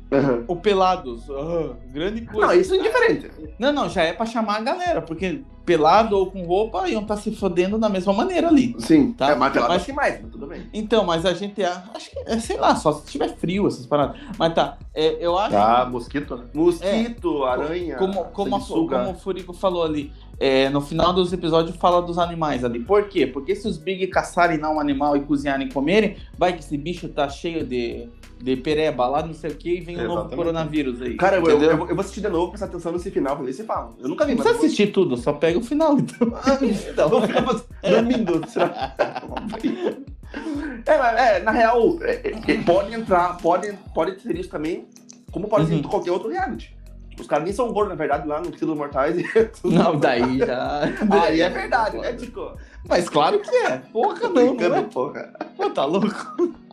[0.48, 2.48] o Pelados, ah, grande coisa.
[2.48, 3.32] Não, isso é indiferente.
[3.60, 7.18] Não, não, já é pra chamar a galera, porque pelado ou com roupa iam estar
[7.18, 8.76] se fodendo da mesma maneira ali.
[8.78, 9.32] Sim, Tá.
[9.32, 10.70] é, mas pelado Mas- acho que mais, mas tudo bem.
[10.72, 13.86] Então, mas a gente a- acho que, é, sei lá, só se tiver frio essas
[13.88, 14.16] paradas.
[14.38, 16.44] Mas tá, é, eu acho Ah, mosquito, né?
[16.54, 21.76] Mosquito, aranha, como, como, a- como o Furico falou ali, é, no final dos episódios
[21.78, 22.80] fala dos animais ali.
[22.80, 23.26] Por quê?
[23.28, 26.78] Porque se os Big caçarem lá um animal e cozinharem e comerem, vai que esse
[26.78, 28.08] bicho tá cheio de,
[28.42, 31.16] de pereba lá, não sei o que, e vem um novo coronavírus aí.
[31.16, 33.64] Cara, eu, eu, eu vou- assistir de novo, prestar atenção nesse final, pra ver se
[33.64, 33.94] fala.
[34.00, 34.48] Eu nunca vi, Não mas...
[34.48, 36.28] precisa assistir tudo, só pega o final, então.
[36.92, 37.42] Então, vou ficar
[37.82, 38.42] dormindo.
[38.48, 38.96] será?
[40.86, 44.86] É, mas, é, na real, é, é, pode entrar, pode, pode ter isso também,
[45.32, 45.80] como pode ser Uhum.
[45.80, 46.75] em qualquer outro reality.
[47.20, 49.18] Os caras nem são gordos, na verdade, lá no Quilo Mortais.
[49.36, 50.82] é Não, daí já.
[51.10, 52.58] Aí é verdade, né, Tico?
[52.88, 53.78] Mas claro que é.
[53.78, 54.82] Porra, não, não é?
[54.82, 55.34] porra.
[55.74, 56.10] Tá louco?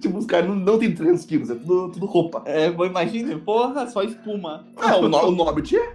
[0.00, 2.42] Tipo, os caras não, não tem 300 quilos, é tudo, tudo roupa.
[2.46, 4.66] É, bom, imagine, porra, só espuma.
[4.76, 5.94] Ah, o, Nor o Norbit é?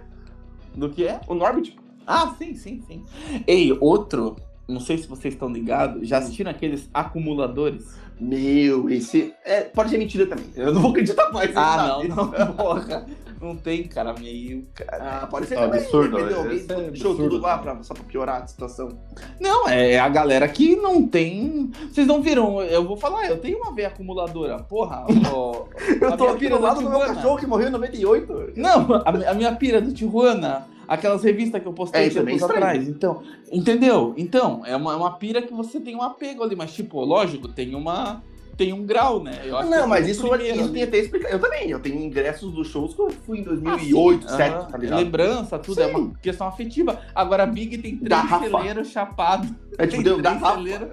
[0.74, 1.20] Do que é?
[1.28, 1.76] O Norbit.
[2.06, 3.04] Ah, sim, sim, sim.
[3.46, 4.36] Ei, outro
[4.72, 7.94] não sei se vocês estão ligados, já assistiram aqueles acumuladores?
[8.20, 9.34] Meu, esse.
[9.44, 10.46] É, pode ser mentira também.
[10.54, 11.50] Eu não vou acreditar mais.
[11.56, 12.08] Ah, sabe?
[12.08, 13.06] não, não, porra.
[13.42, 14.66] Não tem, cara, meio.
[14.72, 15.20] Cara.
[15.22, 15.80] Ah, pode ser É também.
[15.80, 16.16] absurdo?
[16.16, 16.78] Alguém é deixou
[17.10, 17.16] absurdo.
[17.30, 18.96] tudo lá pra, só pra piorar a situação.
[19.40, 21.70] Não, é a galera que não tem.
[21.90, 22.62] Vocês não viram?
[22.62, 24.58] Eu vou falar, eu tenho uma veia acumuladora.
[24.62, 25.64] Porra, ó,
[26.00, 28.52] Eu tô aqui pira do lado do meu cachorro que morreu em 98.
[28.56, 32.42] Não, a, a minha pira do Tijuana, aquelas revistas que eu postei É, é tempos
[32.44, 32.88] atrás.
[32.88, 34.14] Então, entendeu?
[34.16, 37.48] Então, é uma, é uma pira que você tem um apego ali, mas, tipo, lógico,
[37.48, 38.22] tem uma.
[38.56, 39.40] Tem um grau, né?
[39.46, 41.30] Não, eu mas isso, primeiro isso tem até explicar.
[41.30, 43.82] Eu também, eu tenho ingressos dos shows que eu fui em Ah, 2008,
[44.22, 44.98] sim, 2007, aham, tá ligado?
[44.98, 45.94] Lembrança, tudo, é Sim.
[45.94, 47.00] uma questão afetiva.
[47.14, 49.50] Agora a Big tem três celeiros chapados.
[49.78, 50.88] É tipo, Tem três celeiros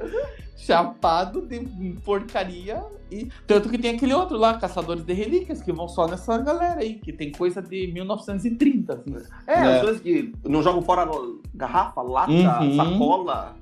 [0.57, 1.59] chapado de
[2.03, 2.83] porcaria.
[3.11, 6.79] E, tanto que tem aquele outro lá, Caçadores de Relíquias, que vão só nessa galera
[6.81, 9.15] aí, que tem coisa de 1930, assim.
[9.47, 9.63] É, É.
[9.75, 11.09] as coisas que não jogam fora
[11.55, 12.75] garrafa, lata, Uhum.
[12.75, 13.55] sacola.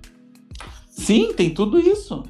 [0.90, 2.24] Sim, tem tudo isso.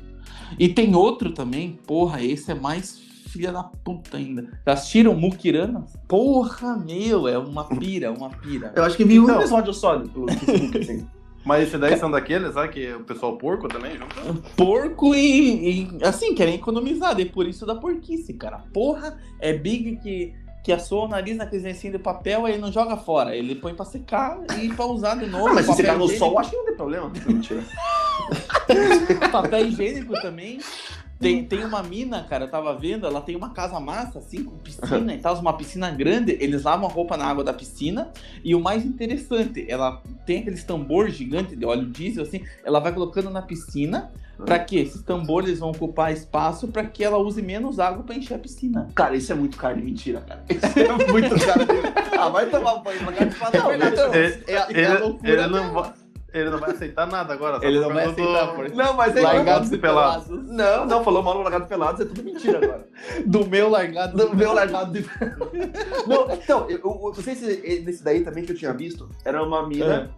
[0.58, 4.48] E tem outro também, porra, esse é mais filha da puta ainda.
[4.66, 5.96] Já assistiram Mukiranas?
[6.08, 8.72] Porra, meu, é uma pira, uma pira.
[8.76, 9.40] Eu acho que vi um Então.
[9.40, 11.08] episódio só Facebook, assim.
[11.46, 12.70] Mas esse daí são daqueles, sabe?
[12.74, 14.42] Que o pessoal porco também junto?
[14.58, 18.58] Porco e, e, assim, querem economizar, e por isso da porquice, cara.
[18.74, 22.70] Porra, é Big que, que assou o nariz naqueles lencinhos de papel, aí ele não
[22.70, 23.34] joga fora.
[23.34, 25.48] Ele põe pra secar e pra usar de novo.
[25.48, 26.18] Ah, mas se tá no higiênico.
[26.26, 27.10] sol, acho que não tem problema.
[27.26, 27.64] Mentira.
[29.32, 30.60] papel higiênico também.
[31.20, 34.56] Tem, tem uma mina, cara, eu tava vendo, ela tem uma casa massa, assim, com
[34.60, 38.12] piscina e tal, uma piscina grande, eles lavam a roupa na água da piscina,
[38.44, 42.94] e o mais interessante, ela tem aqueles tambor gigante de óleo diesel, assim, ela vai
[42.94, 44.12] colocando na piscina,
[44.46, 48.36] pra que esses tambores vão ocupar espaço pra que ela use menos água pra encher
[48.36, 48.88] a piscina.
[48.94, 50.44] Cara, isso é muito caro de mentira, cara.
[50.48, 51.98] Isso é muito caro de...
[52.16, 53.00] Ah, vai tomar um banho.
[53.00, 54.14] É verdade, então.
[54.14, 55.94] Ele, é, a- é ele- a loucura ele não vai,
[56.38, 57.66] ele não vai aceitar nada agora.
[57.66, 60.26] Ele não vai do- aceitar, por Não, mas é Largados e pelados.
[60.28, 60.50] pelados.
[60.52, 62.88] Não, não, falou mal no Largado Pelados, é tudo mentira agora.
[63.26, 64.18] Do meu largado.
[64.18, 65.06] Do meu largado de...
[66.08, 69.44] Não, então, eu, eu, não sei se nesse daí também que eu tinha visto, era
[69.44, 70.10] uma mina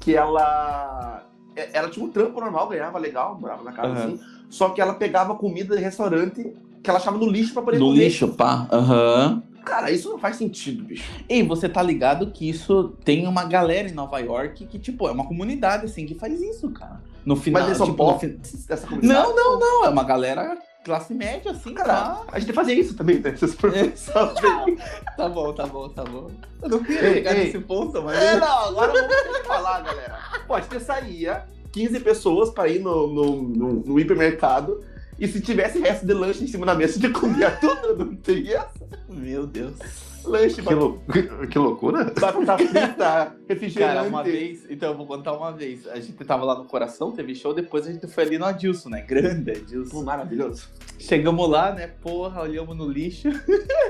[0.00, 1.22] que ela...
[1.54, 3.98] é, Ela tinha um trampo normal, ganhava legal, morava na casa Aham.
[4.04, 7.78] assim, só que ela pegava comida de restaurante que ela achava no lixo pra poder
[7.78, 8.04] Do comer.
[8.04, 8.68] lixo, pá.
[8.70, 9.42] Aham.
[9.66, 11.02] Cara, isso não faz sentido, bicho.
[11.28, 15.10] E você tá ligado que isso tem uma galera em Nova York que, tipo, é
[15.10, 17.02] uma comunidade, assim, que faz isso, cara.
[17.24, 17.60] No final.
[17.60, 19.12] Mas eles são tipo, pobres dessa comunidade?
[19.12, 19.84] Não, não, não.
[19.84, 23.32] É uma galera classe média, assim, Cara, a gente fazia isso também, né?
[23.32, 23.92] Vocês bem.
[25.16, 26.30] Tá bom, tá bom, tá bom.
[26.62, 27.44] Eu não queria Ei, chegar ei.
[27.46, 28.22] nesse ponto, mas.
[28.22, 30.16] É, não, agora vamos falar, galera.
[30.46, 34.80] Pode ter saía 15 pessoas pra ir no, no, no, no hipermercado
[35.18, 38.48] e se tivesse resto de lanche em cima da mesa, você comia tudo, não tem
[38.52, 38.86] essa?
[39.08, 39.74] Meu Deus.
[40.24, 41.00] Lanche, Que, lou-
[41.48, 42.12] que loucura.
[42.18, 43.94] batata frita, refrigerante.
[43.94, 45.86] Cara, uma vez, então eu vou contar uma vez.
[45.86, 48.88] A gente tava lá no Coração, teve show, depois a gente foi ali no Adilson,
[48.88, 49.02] né?
[49.02, 50.02] Grande Adilson.
[50.02, 50.68] maravilhoso.
[50.98, 51.86] Chegamos lá, né?
[52.02, 53.28] Porra, olhamos no lixo.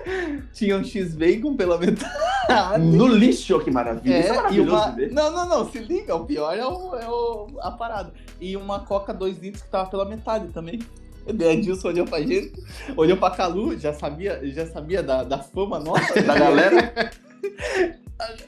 [0.52, 2.84] Tinha um X-Bacon pela metade.
[2.84, 4.18] No lixo, que maravilha.
[4.20, 4.96] Isso é É, e maravilhoso uma...
[5.10, 7.46] Não, não, não, se liga, o pior é, o, é o...
[7.62, 8.12] a parada.
[8.40, 10.80] E uma Coca 2 litros que tava pela metade também.
[11.34, 12.52] Daí a Dilson olhou pra gente,
[12.96, 16.22] olhou pra Calu, já sabia, já sabia da, da fama nossa.
[16.22, 16.94] Da galera.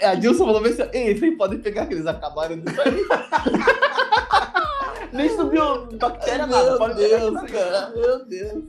[0.02, 3.04] A Dilson falou assim, ei, vocês podem pegar que eles acabaram de sair.
[5.12, 6.78] Nem subiu bactéria, Meu nada.
[6.78, 8.64] Pode pegar Deus, cara, meu Deus.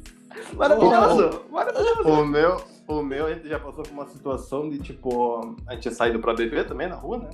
[0.54, 1.46] Maravilhoso.
[1.50, 2.10] Maravilhoso.
[2.10, 5.56] O meu, o meu, a gente já passou por uma situação de tipo.
[5.68, 7.30] A gente tinha saído pra beber também na rua, né?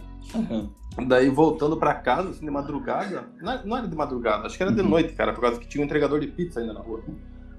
[1.07, 3.23] Daí voltando pra casa, assim, de madrugada.
[3.41, 4.89] Não, é, não era de madrugada, acho que era de Uhum.
[4.89, 7.01] noite, cara, por causa que tinha um entregador de pizza ainda na rua.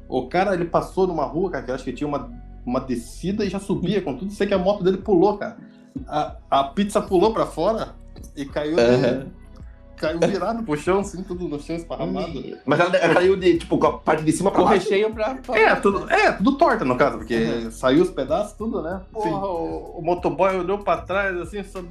[0.09, 2.31] O cara, ele passou numa rua, cara, que eu acho que tinha uma,
[2.67, 4.31] uma descida e já subia com tudo.
[4.33, 5.57] Sei que a moto dele pulou, cara.
[6.07, 7.95] A, a pizza pulou pra fora
[8.37, 9.27] e caiu, Aham.
[9.97, 12.33] Caiu virado pro chão, assim, tudo no chão esparramado.
[12.65, 14.85] Mas ela, ela caiu de, tipo, com a parte de cima pra Com baixo.
[14.89, 15.35] recheio pra...
[15.37, 17.71] pra- É, tudo, é, tudo torta no caso, porque Uhum.
[17.71, 19.01] saiu os pedaços, tudo, né?
[19.13, 19.35] Porra, Sim.
[19.35, 21.83] o, o motoboy olhou pra trás, assim, só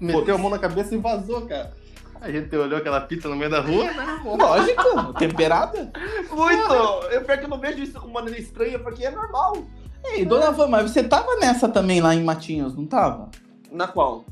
[0.00, 1.72] meteu a mão na cabeça e vazou, cara.
[2.20, 4.20] A gente olhou aquela pizza no meio da rua, né?
[4.24, 5.90] Lógico, temperada.
[6.30, 6.72] Muito!
[7.10, 9.58] Eu pior que eu não vejo isso com maneira estranha, porque é normal.
[10.06, 13.30] Ei, dona Van, mas você tava nessa também lá em Matinhos, não tava?
[13.70, 14.24] Na qual?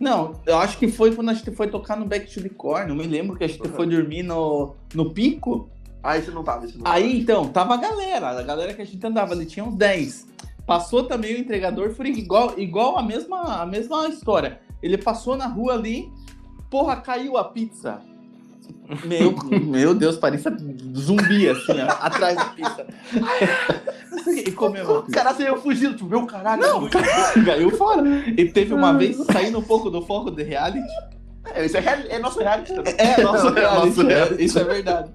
[0.00, 2.88] Não, eu acho que foi quando a gente foi tocar no Back to the Core.
[2.88, 3.72] Não me lembro que a gente Uhum.
[3.74, 5.68] foi dormir no, no pico.
[6.02, 8.86] Ah, esse não tava, esse não Aí então, tava a galera, a galera que a
[8.86, 10.26] gente andava ali, tinha uns 10.
[10.66, 14.60] Passou também o entregador freak, igual, igual a, mesma, a mesma história.
[14.82, 16.10] Ele passou na rua ali,
[16.70, 18.00] porra, caiu a pizza.
[19.04, 20.54] Meu, meu Deus, parecia
[20.96, 22.86] zumbi assim, ó, atrás da pizza.
[24.26, 24.98] E comeu.
[24.98, 26.26] O cara saiu fugindo, tu viu?
[26.26, 26.60] Caralho.
[26.60, 26.90] Não,
[27.44, 28.02] caiu fora.
[28.36, 30.86] E teve uma vez, saindo um pouco do foco de reality,
[31.54, 32.94] É, isso é, é nosso reality também.
[32.98, 34.44] É, nosso É, reality, nosso é, reality.
[34.44, 35.10] isso é verdade.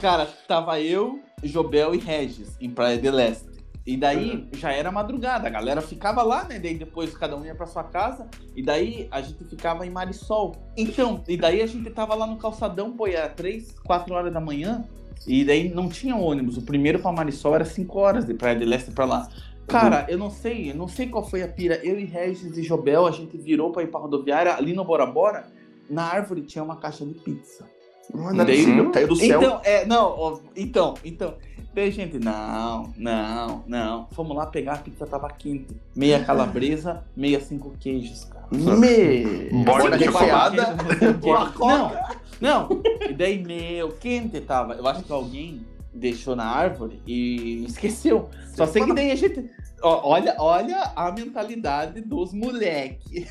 [0.00, 3.55] Cara, tava eu, Jobel e Regis em Praia de Leste.
[3.86, 6.58] E daí já era madrugada, a galera ficava lá, né?
[6.58, 8.26] Daí depois cada um ia pra sua casa.
[8.56, 10.56] E daí a gente ficava em Marisol.
[10.76, 14.40] Então, e daí a gente tava lá no calçadão, pô, era 3, 4 horas da
[14.40, 14.84] manhã.
[15.24, 16.56] E daí não tinha ônibus.
[16.56, 19.28] O primeiro pra Marisol era 5 horas de Praia de Leste pra lá.
[19.68, 21.76] Cara, eu não sei, eu não sei qual foi a pira.
[21.84, 25.06] Eu e Regis e Jobel, a gente virou pra ir pra rodoviária ali no Bora
[25.06, 25.46] Bora.
[25.88, 27.68] Na árvore tinha uma caixa de pizza.
[28.14, 29.42] Não é Daí- possível, caiu do céu.
[29.42, 31.34] Então, é, não, então, então.
[31.74, 34.08] Daí, gente, não, não, não.
[34.12, 35.76] Fomos lá pegar, a pizza tava quente.
[35.94, 38.46] Meia calabresa, meia cinco queijos, cara.
[38.50, 39.50] Me...
[39.62, 40.56] Borda de chocolate.
[41.60, 41.92] Não,
[42.40, 42.82] não.
[43.08, 44.74] E daí, meu, quente tava.
[44.74, 48.28] Eu acho que alguém deixou na árvore e esqueceu.
[48.54, 49.50] Só sei que daí a gente.
[49.86, 53.26] Olha, olha a mentalidade dos moleque.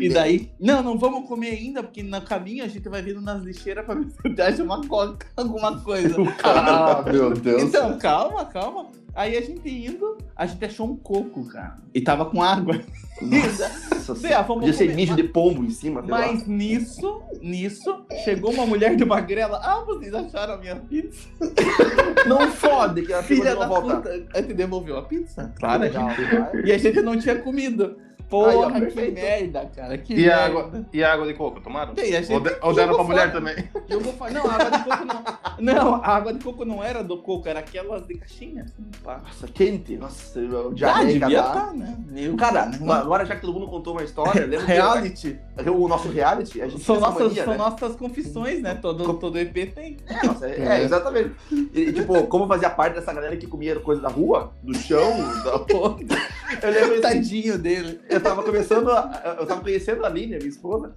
[0.00, 3.42] E daí, não, não vamos comer ainda, porque no caminho a gente vai vindo nas
[3.42, 6.14] lixeiras pra ver se acha uma coca, alguma coisa.
[6.42, 7.62] Ah, meu Deus.
[7.62, 8.90] Então, calma, calma.
[9.14, 11.78] Aí a gente indo, a gente achou um coco, cara.
[11.94, 12.80] E tava com água.
[13.22, 14.96] Nossa, lá, vamos Podia ser comer.
[14.96, 16.02] mijo de pombo em cima.
[16.02, 19.60] Mas nisso, nisso, chegou uma mulher de magrela.
[19.62, 21.28] Ah, vocês acharam a minha pizza?
[22.26, 23.96] Não fode que a Filha da volta.
[23.96, 24.26] puta.
[24.34, 25.52] Aí te devolveu a pizza?
[25.58, 26.62] Claro, vai.
[26.64, 27.96] E a gente não tinha comido.
[28.28, 29.98] Porra, ó, que merda, cara.
[29.98, 30.36] Que E merda.
[30.36, 31.92] a água, e a água de coco, tomaram?
[31.96, 33.54] A gente Ou, de, ou deram pra mulher também?
[34.32, 35.24] Não, a água de coco não.
[35.74, 38.64] Não, a água de coco não era do coco, era aquelas de caixinha.
[38.64, 38.84] Assim.
[39.04, 39.96] Nossa, quente.
[39.96, 41.48] Nossa, eu Ah, diarreia, devia cara.
[41.60, 41.96] estar, né?
[42.08, 42.78] Meu, Cara, né?
[42.92, 45.38] agora já que todo mundo contou uma história, lembra Reality.
[45.62, 47.58] que o nosso reality, a gente São, nossas, mania, são né?
[47.58, 48.74] nossas confissões, né?
[48.74, 49.96] Todo, todo EP tem.
[50.06, 51.34] É, nossa, é, é, exatamente.
[51.72, 55.12] E, tipo, como eu fazia parte dessa galera que comia coisa da rua, do chão,
[55.44, 55.98] da porra,
[56.62, 58.00] eu lembro assim, Tadinho dele.
[58.14, 60.92] Eu tava começando, a, eu tava conhecendo a Aline, minha esposa,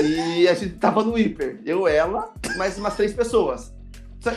[0.00, 1.60] e a gente tava no hiper.
[1.64, 3.72] Eu, ela, mais umas três pessoas.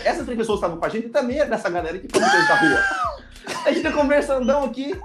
[0.03, 2.79] Essas três pessoas estavam com a gente também é dessa galera que coisa da rua.
[3.65, 4.99] A gente tá conversandão aqui.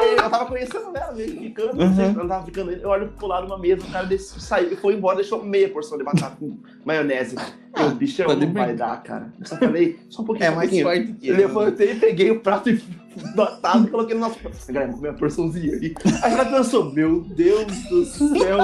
[0.00, 2.20] Eu tava conhecendo ela, mesmo, ficando, não sei, Uhum.
[2.20, 2.70] eu tava ficando.
[2.72, 5.68] Eu olho pro lado de uma mesa, o cara desse, saiu, foi embora, deixou meia
[5.68, 7.36] porção de batata com maionese.
[7.76, 9.32] Eu, bichão, pode não vai dar, cara.
[9.38, 10.46] Eu só falei, só um pouquinho.
[10.46, 10.86] É um mais pouquinho.
[10.86, 11.46] forte que Eu ele.
[11.46, 12.76] levantei, peguei o prato e
[13.34, 14.56] batata e coloquei no nosso prato.
[14.72, 15.94] Galera, uma porçãozinha aí.
[16.22, 18.58] Aí ela pensou, meu Deus do céu.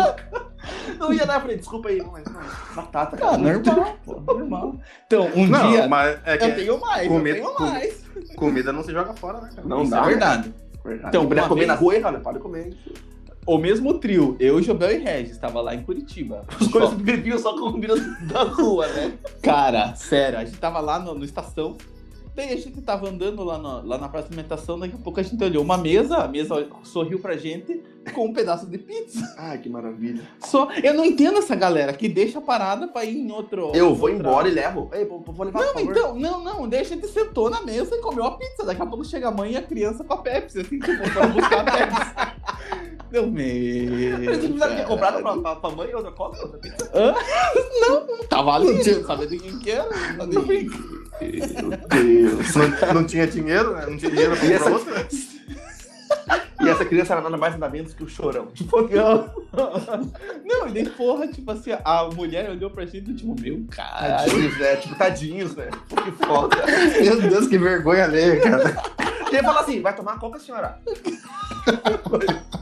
[0.99, 2.41] Não ia dar, falei, desculpa aí, mas não,
[2.75, 3.35] batata, cara.
[3.35, 4.77] Ah, normal, pô, normal.
[5.07, 5.87] Então, um Não, dia.
[5.89, 8.05] mas é que Eu tenho mais, comida- eu tenho mais.
[8.37, 9.67] comida não se joga fora, né, cara?
[9.69, 10.03] Não Isso dá.
[10.03, 10.55] é verdade.
[10.85, 12.77] Então, Então, puder uma comer vez- na rua, cara, pode comer.
[13.47, 16.45] O mesmo trio, eu, Jobel e Regis, tava lá em Curitiba.
[16.61, 19.13] As coisas bebiam só com comida da rua, né?
[19.43, 21.77] Cara, sério, a gente tava lá no, no estação.
[22.35, 25.21] Daí a gente tava andando lá, no- lá na praça de alimentação, daqui a pouco
[25.21, 27.81] a gente olhou uma mesa, a mesa sorriu pra gente
[28.13, 29.35] com um pedaço de pizza.
[29.39, 30.23] Ai, que maravilha.
[30.41, 33.71] Só, eu não entendo essa galera que deixa a parada pra ir em outro.
[33.75, 34.91] Eu vou outra- embora e levo.
[34.93, 38.01] Ei, vou, vou levar, Não, então, não, não, daí a gente sentou na mesa e
[38.01, 38.65] comeu a pizza.
[38.65, 41.27] Daqui a pouco chega a mãe e a criança com a Pepsi, assim, tipo, pra
[41.29, 42.05] buscar a Pepsi.
[43.11, 43.95] Deu medo.
[43.95, 46.91] Eles precisaram ter comprado pra, pra, pra mãe outra coca, outra pizza.
[48.29, 49.89] Tava ali, não sabia de quem que era.
[50.17, 50.73] Não Meu Deus.
[52.55, 53.87] Não, não tinha dinheiro, né?
[53.89, 55.09] Não tinha dinheiro pra comprar outra.
[56.65, 58.47] E essa criança era nada mais nada menos que o chorão.
[58.55, 59.45] Tipo, não.
[60.45, 64.31] Não, e daí, porra, tipo assim, a mulher olhou pra gente e tipo, meu caralho.
[64.31, 64.77] Tadinhos, né?
[64.77, 65.69] Tipo, tadinhos, né?
[65.89, 66.57] Que foda.
[67.03, 68.75] Meu Deus, que vergonha alheia, cara.
[69.31, 70.79] Quem fala assim, vai tomar coca, senhora?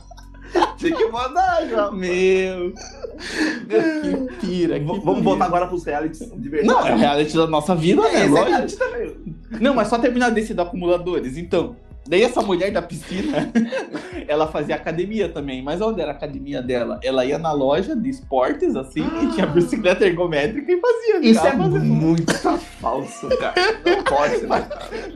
[0.76, 1.90] Tinha que mandar já.
[1.90, 2.72] Meu.
[3.20, 5.22] Que pira, que Vamos pira.
[5.22, 6.66] voltar agora pros realities de verdade.
[6.66, 8.08] Não, é o reality da nossa vida, né?
[8.08, 8.48] Esse é Lógico.
[8.50, 9.16] reality também.
[9.60, 11.36] Não, mas só terminar desse da acumuladores.
[11.36, 11.76] Então,
[12.06, 13.50] daí essa mulher da piscina,
[14.28, 15.62] ela fazia academia também.
[15.62, 17.00] Mas onde era a academia dela?
[17.02, 21.18] Ela ia na loja de esportes, assim, e tinha bicicleta ergométrica e fazia.
[21.20, 21.84] Isso é fazendo.
[21.84, 22.32] muito
[22.80, 23.54] falso, cara.
[23.84, 24.46] Não pode ser.
[24.46, 24.66] mais.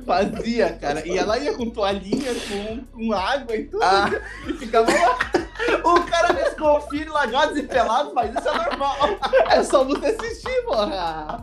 [0.04, 1.06] Fazia, cara.
[1.06, 3.82] E ela ia com toalhinha, com, com água e tudo.
[3.82, 4.10] Ah.
[4.48, 5.18] E ficava lá.
[5.84, 8.96] O cara desconfia lagados e pelados, mas isso é normal.
[9.50, 11.42] É só você assistir, porra.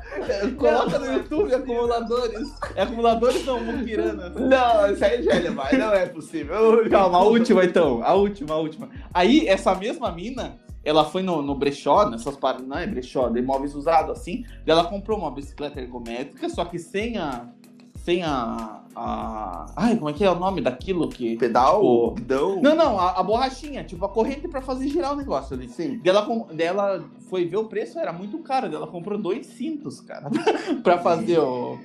[0.58, 2.54] Coloca no YouTube acumuladores.
[2.76, 4.34] É acumuladores não, muquiranas.
[4.36, 5.78] Não, isso aí já é demais.
[5.78, 6.90] Não é possível.
[6.90, 8.02] Calma, a última então.
[8.04, 8.90] A última, a última.
[9.14, 13.40] Aí, essa mesma mina, ela foi no, no brechó, nessas paradas, não é brechó, de
[13.40, 14.44] imóveis usados assim.
[14.66, 17.48] Ela comprou uma bicicleta ergométrica, só que sem a.
[17.96, 18.82] Sem a.
[18.96, 19.66] a...
[19.78, 21.38] Ai, como é que é o nome daquilo que.
[21.38, 22.62] Pedal, Tipo- guidão.
[22.62, 25.70] Não, não, a, a borrachinha, tipo a corrente pra fazer girar o negócio ali.
[25.70, 26.00] Sim.
[26.04, 28.68] Daí ela, com- daí ela foi ver o preço, era muito caro.
[28.74, 30.30] Ela comprou dois cintos, cara,
[30.84, 31.78] pra fazer o.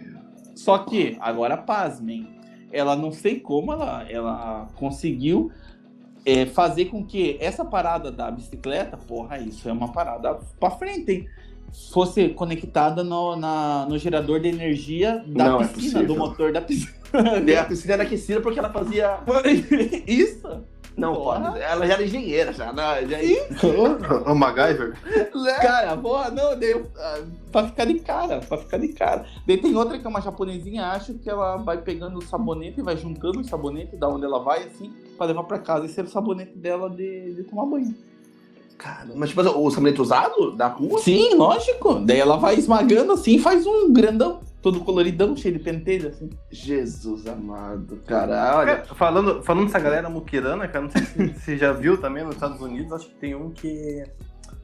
[0.56, 2.26] Só que, agora pasmem,
[2.72, 5.50] ela não sei como ela, ela conseguiu
[6.24, 11.12] é, fazer com que essa parada da bicicleta, porra, isso é uma parada pra frente,
[11.12, 11.28] hein?
[11.92, 16.06] Fosse conectada no, na, no gerador de energia da Não, é piscina, possível.
[16.06, 16.94] do motor da piscina.
[17.60, 19.18] A piscina era aquecida porque ela fazia.
[20.06, 20.64] isso?
[20.98, 21.52] Não, Porra.
[21.52, 21.60] pode.
[21.62, 22.72] Ela já era engenheira, já.
[22.72, 23.18] Não, já...
[24.32, 24.94] o MacGyver.
[25.60, 27.20] Cara, porra, não, daí, eu- ah,
[27.52, 29.24] pra ficar de cara, pra ficar de cara.
[29.46, 32.82] Daí tem outra que é uma japonesinha, acho que ela vai pegando o sabonete e
[32.82, 35.86] vai juntando o sabonete da onde ela vai, assim, pra levar pra casa.
[35.86, 37.94] Esse era o sabonete dela de, de tomar banho.
[38.76, 41.00] Cara, mas tipo, o sabonete usado da rua?
[41.00, 41.96] Sim, lógico.
[41.96, 46.30] Daí ela vai esmagando assim e faz um grandão, todo coloridão, cheio de pentelho, assim.
[46.50, 48.56] Jesus amado, cara.
[48.58, 48.76] Olha.
[48.78, 52.34] Cara, falando, falando dessa galera muquirana, cara, não sei se você já viu também nos
[52.34, 54.04] Estados Unidos, acho que tem um que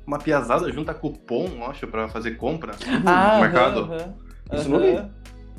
[0.07, 3.81] uma piazada junta cupom, acho, pra fazer compra no mercado.
[3.81, 4.15] aham,
[4.53, 4.97] Isso não vi.
[4.97, 5.11] aham.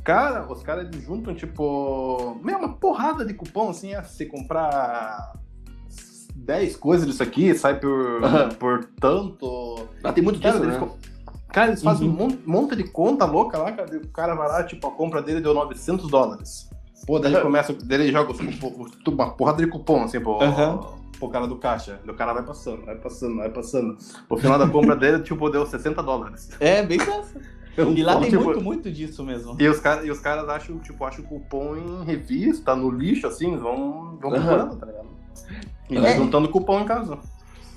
[0.03, 5.33] Cara, os caras juntam, tipo, meu, uma porrada de cupom, assim, ah, se você comprar
[6.35, 8.49] 10 coisas disso aqui, sai por, Aham.
[8.49, 9.89] por tanto.
[10.03, 10.89] Ah, tem muito Cara, disso, eles, né?
[11.55, 12.27] Cara, eles fazem Uhum.
[12.45, 15.39] um monte, de conta louca lá, cara, o cara vai lá, tipo, a compra dele
[15.41, 16.69] deu 900 dólares.
[17.07, 20.79] Pô, daí ele começa, daí joga cupom- uma porrada de cupom, assim, pro, Aham.
[21.17, 21.99] pro cara do caixa.
[22.07, 23.97] O cara vai passando, vai passando, vai passando.
[24.29, 26.49] O final da compra dele, tipo, deu 60 dólares.
[26.59, 27.39] É, bem dessa.
[27.77, 29.55] E lá tem Tipo, muito, muito disso mesmo.
[29.59, 33.55] E os, cara, e os caras acham, tipo, acham cupom em revista, no lixo, assim,
[33.57, 35.07] vão, vão procurando, tá ligado?
[35.89, 36.15] E É.
[36.15, 37.17] juntando cupom em casa.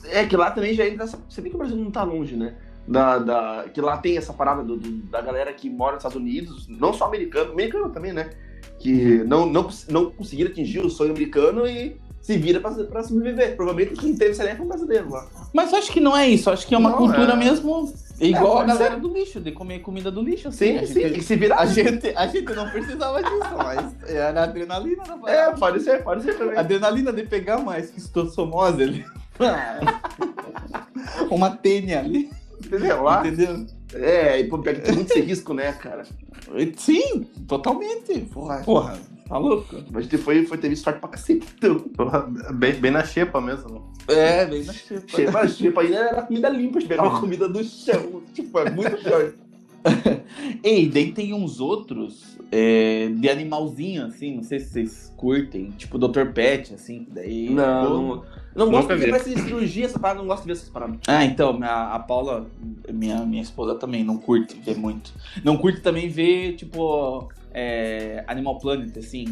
[0.05, 1.07] É que lá também já entra.
[1.07, 2.55] Você vê que o Brasil não tá longe, né?
[2.89, 6.17] Da, da, que lá tem essa parada do- do- da galera que mora nos Estados
[6.17, 8.31] Unidos, não só americano, americano também, né?
[8.79, 13.57] Que não, não, não conseguiram atingir o sonho americano e se vira pra, pra sobreviver.
[13.57, 15.27] Provavelmente quem teve ideia foi um brasileiro lá.
[15.53, 17.93] Mas eu acho que não é isso, acho que é uma Não, cultura é- mesmo
[18.21, 20.49] igual a pode galera do lixo, de comer comida do lixo.
[20.49, 21.59] Assim, Sim, a sim, gente- que se virar.
[21.59, 25.59] A gente, a gente não precisava disso, mas era a adrenalina da É, parada.
[25.59, 26.57] pode ser, pode ser também.
[26.57, 29.05] A adrenalina de pegar uma esquistossomose ali.
[31.31, 32.31] uma tênia ali,
[32.65, 33.03] Entendeu?
[33.03, 33.67] Lá, entendeu?
[33.95, 36.05] é, e pô, pior que tem muito esse risco, né, cara?
[36.77, 38.19] Sim, totalmente.
[38.33, 38.99] Porra, Porra,
[39.29, 39.77] tá louco?
[39.95, 41.47] a gente foi, foi ter visto sorte pra cacete.
[41.57, 42.21] Então, Porra,
[42.53, 43.91] Bem, bem na xepa mesmo.
[44.09, 45.09] É, bem na xepa.
[45.09, 48.23] chepa, chepa ainda era comida limpa, pegava comida do chão.
[48.35, 49.33] Tipo, é muito pior.
[50.63, 55.99] Ei, daí tem uns outros é, de animalzinho, assim, não sei se vocês curtem, tipo
[55.99, 56.33] Dr.
[56.35, 57.51] Pet, assim, daí.
[57.51, 58.25] Não, Pô.
[58.55, 60.97] Não, não gosto de ver parece cirurgia, essa parada, não gosto de ver essas paradas.
[61.07, 62.47] Ah, então, minha, a Paula,
[62.93, 65.13] minha, minha esposa também, não curte ver muito.
[65.45, 69.25] Não curte também ver, tipo, é, Animal Planet, assim,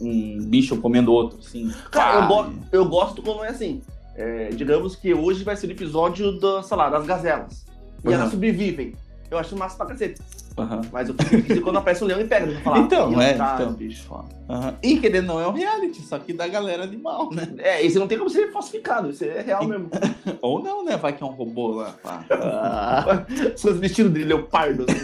[0.00, 1.70] um, bicho comendo outro, assim.
[1.90, 3.80] Cara, eu, go- eu gosto quando é assim.
[4.14, 7.64] É, digamos que hoje vai ser o episódio da, sei lá, das gazelas.
[8.04, 8.16] E Aham.
[8.16, 8.94] elas sobrevivem.
[9.30, 10.20] Eu acho massa pra cacete.
[10.56, 10.80] aham.
[10.92, 12.46] Mas eu triste quando aparece um leão e pega.
[12.46, 13.74] Eu vou falar, Então, "Ih, é, cara, então.
[13.74, 14.14] bicho.
[14.48, 14.74] aham.
[14.82, 17.46] E querendo não é um reality, só que da galera animal, né?
[17.58, 19.90] É, esse não tem como ser falsificado, esse é real mesmo.
[20.40, 20.96] Ou não, né?
[20.96, 21.94] Vai que é um robô lá.
[22.30, 23.26] Ah,
[23.56, 24.86] Seus vestidos de leopardo.
[24.88, 24.98] assim.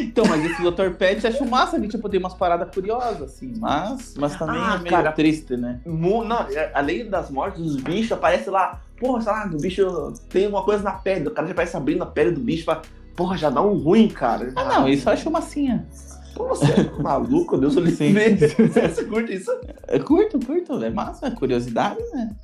[0.00, 0.90] Então, mas esse Dr.
[0.96, 4.78] Pet acho massa que, tipo, tem umas paradas curiosas, assim, mas, mas também Ah, é
[4.78, 5.12] meio cara.
[5.12, 5.80] triste, né?
[5.84, 10.46] Não, é, além das mortes dos bichos, aparece lá, porra, sei lá, o bicho tem
[10.46, 12.82] alguma coisa na pele, o cara já aparece abrindo a pele do bicho, fala,
[13.20, 14.50] porra, já dá um ruim, cara.
[14.56, 15.86] Ah, não, isso eu acho massinha.
[16.34, 18.12] Pô, você é maluco, Deus o Sim.
[18.12, 18.48] livre.
[18.48, 19.50] Você curte isso?
[19.88, 22.34] Eu curto, curto, é massa, é curiosidade, né?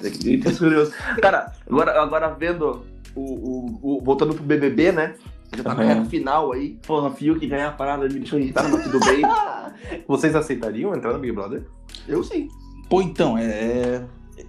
[0.00, 0.90] Que ter curioso.
[1.20, 2.82] Cara, agora, agora vendo
[3.14, 5.16] o, o, o- Voltando pro BBB, né?
[5.54, 6.78] Já tá na reta final aí.
[6.86, 9.20] Porra, Fio que ganhar a parada me deixou irritado, mas tudo bem.
[10.08, 11.66] Vocês aceitariam entrar no Big Brother?
[12.08, 12.48] Eu sim.
[12.88, 14.02] Pô, então, é.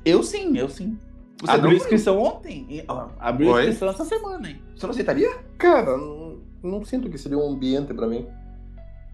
[0.05, 0.97] Eu sim, eu sim.
[1.43, 2.85] Você Abriu não- inscrição ontem.
[3.19, 3.61] Abriu Oi?
[3.63, 4.61] inscrição essa semana, hein?
[4.75, 5.29] Você não aceitaria?
[5.57, 8.25] Cara, não, não sinto que seria um ambiente pra mim.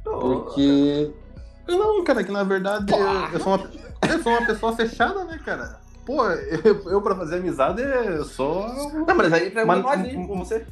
[0.03, 1.11] Porque.
[1.67, 2.99] Não, cara, que na verdade eu,
[3.33, 3.69] eu sou uma,
[4.11, 5.79] eu sou uma pessoa fechada, né, cara?
[6.05, 8.67] Pô, eu, eu pra fazer amizade eu sou.
[9.07, 10.65] Não, mas aí pra Mas- nós com você.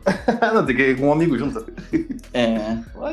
[0.54, 1.74] não, tem que ir com um amigo junto, sabe?
[2.32, 2.56] É.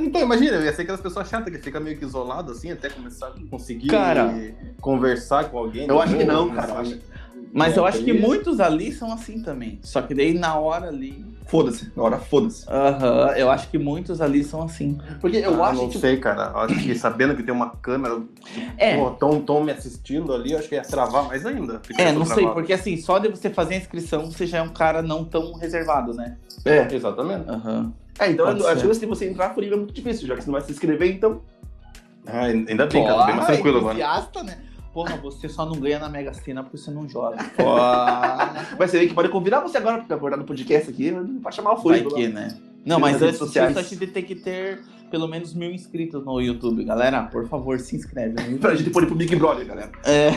[0.02, 2.90] Então, imagina, eu ia ser aquelas pessoas chatas que fica meio que isolado assim, até
[2.90, 4.34] começar a conseguir Cara,
[4.80, 5.86] conversar com alguém.
[5.90, 6.80] Eu acho que não, cara.
[6.80, 6.98] acho-
[7.58, 8.22] Mas É, eu acho que isso.
[8.22, 9.80] muitos ali são assim também.
[9.82, 11.26] Só que daí na hora ali.
[11.48, 12.70] Foda-se, na hora foda-se.
[12.70, 15.00] Aham, eu acho que muitos ali são assim.
[15.20, 15.98] Porque eu Ah, acho não que.
[15.98, 16.52] sei, cara.
[16.54, 18.22] Eu acho que sabendo que tem uma câmera,
[18.78, 18.96] É.
[18.96, 21.82] pô, tão, tão me assistindo ali, eu acho que ia travar mais ainda.
[21.98, 22.34] É, não travado.
[22.36, 25.26] sei, porque assim, só de você fazer a inscrição, você já é um cara não
[25.26, 26.38] tão reservado, né?
[26.64, 26.94] É.
[26.94, 27.50] Exatamente.
[27.50, 27.92] Aham.
[28.20, 28.82] É, então Pode a ser.
[28.82, 30.72] chance de você entrar por livre é muito difícil, já que você não vai se
[30.72, 31.42] inscrever, então.
[32.28, 33.26] Ah, ainda bem, cara.
[33.26, 33.96] Bem mais tranquilo agora.
[33.96, 34.60] entusiasta, né?
[34.94, 37.44] Porra, você só não ganha na Mega Sena porque você não joga.
[37.56, 38.68] Porra.
[38.78, 41.72] Vai ser aí que pode convidar você agora pra acordar no podcast aqui, pra chamar
[41.72, 42.14] o Vai fôlego.
[42.16, 42.58] que, né?
[42.86, 46.84] Não, mas antes disso, a gente tem que ter pelo menos mil inscritos no YouTube.
[46.84, 48.34] Galera, por favor, se inscreve.
[48.34, 48.58] né?
[48.60, 49.92] Pra gente pôr pro Big Brother, galera.
[50.04, 50.28] É,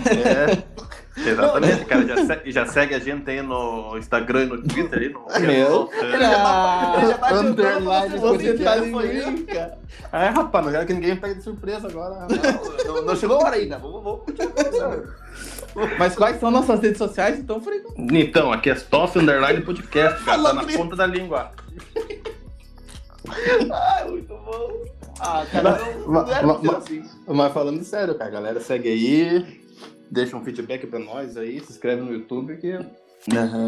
[1.20, 2.06] É, exatamente, cara.
[2.06, 5.08] Já, se- já segue a gente aí no Instagram e no Twitter aí.
[5.10, 5.46] No...
[5.46, 5.90] Meu.
[6.00, 9.78] Ele já tá Underline, você, tá em cara.
[10.12, 12.26] É, rapaz, não quero que ninguém me pegue de surpresa agora.
[12.86, 13.78] Não, não chegou a hora ainda.
[13.78, 14.22] Vamos, vamos.
[15.98, 17.94] Mas quais são nossas redes sociais, então, Frigo?
[17.96, 20.42] Então, aqui é Stoff Underline Podcast, cara.
[20.42, 21.52] Tá na ponta da língua.
[23.72, 24.82] Ai, muito bom.
[25.20, 27.02] Ah, cara, não, não era Ma- pra ser ma- assim.
[27.28, 29.60] Mas falando sério, cara, galera, segue aí.
[30.10, 32.72] Deixa um feedback pra nós aí, se inscreve no YouTube que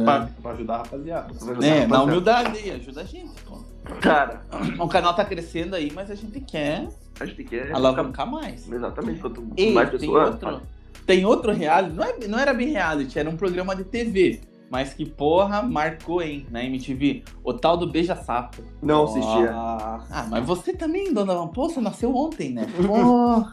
[0.05, 1.33] pra, pra ajudar a rapaziada.
[1.65, 3.63] É, na humildade aí, ajuda a gente, pô.
[4.01, 4.43] Cara,
[4.79, 6.89] O canal tá crescendo aí, mas a gente quer
[7.21, 7.73] a gente quer.
[7.73, 8.71] alavancar mais.
[8.71, 10.31] Exatamente, quanto mais tem pessoas.
[10.35, 10.63] outro,
[11.07, 14.41] tem outro reality, não, é, não era bem reality, era um programa de TV.
[14.73, 17.25] Mas que porra marcou, hein, na MTV.
[17.45, 18.63] O tal do Beija Sapo.
[18.81, 19.51] Não assistia.
[19.53, 22.67] Ah, ah, mas você também, dona Van, pô, você nasceu ontem, né?
[22.87, 23.45] Pô.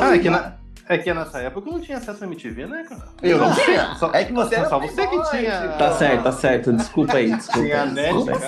[0.00, 0.54] Ah, é que, na,
[0.88, 3.08] é que nessa época eu não tinha acesso à MTV, né, cara?
[3.22, 3.94] Eu não tinha.
[3.96, 5.60] Só- É que você era só você que tinha.
[5.66, 5.78] tipo.
[5.78, 6.72] Tá certo, tá certo.
[6.72, 7.60] Desculpa aí, desculpa.
[7.60, 8.38] Tinha net desculpa.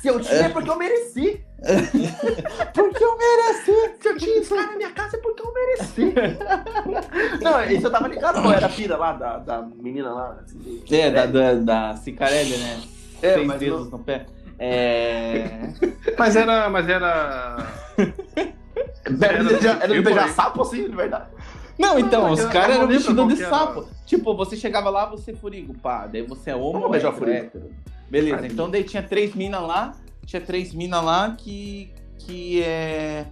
[0.00, 1.44] Se eu tinha é porque eu mereci.
[2.74, 3.96] Porque eu mereci.
[4.00, 6.14] Se eu tinha isso lá na minha casa é porque eu mereci.
[7.42, 10.38] Não, isso eu tava ligado qual era a pira lá da, da menina lá.
[10.42, 12.80] Assim, É, da, da, da Cicarelli, né?
[13.22, 14.26] É, Seis mas dedos no pé.
[14.58, 15.70] É.
[16.18, 16.70] Mas era.
[16.70, 17.56] Mas era.
[19.20, 20.30] Era, era, um beijar aí.
[20.30, 21.26] sapo assim, de verdade.
[21.78, 23.50] Não, então, Não, os caras não eram vestidos de que era.
[23.50, 23.88] sapo.
[24.06, 26.06] Tipo, você chegava lá, você é furigo, pá.
[26.06, 27.46] Daí você é homo Vamos ou beijar hétero, furigo.
[27.46, 27.70] hétero.
[28.08, 29.92] Beleza, então daí tinha três minas lá,
[30.24, 33.26] tinha três minas lá que, que é,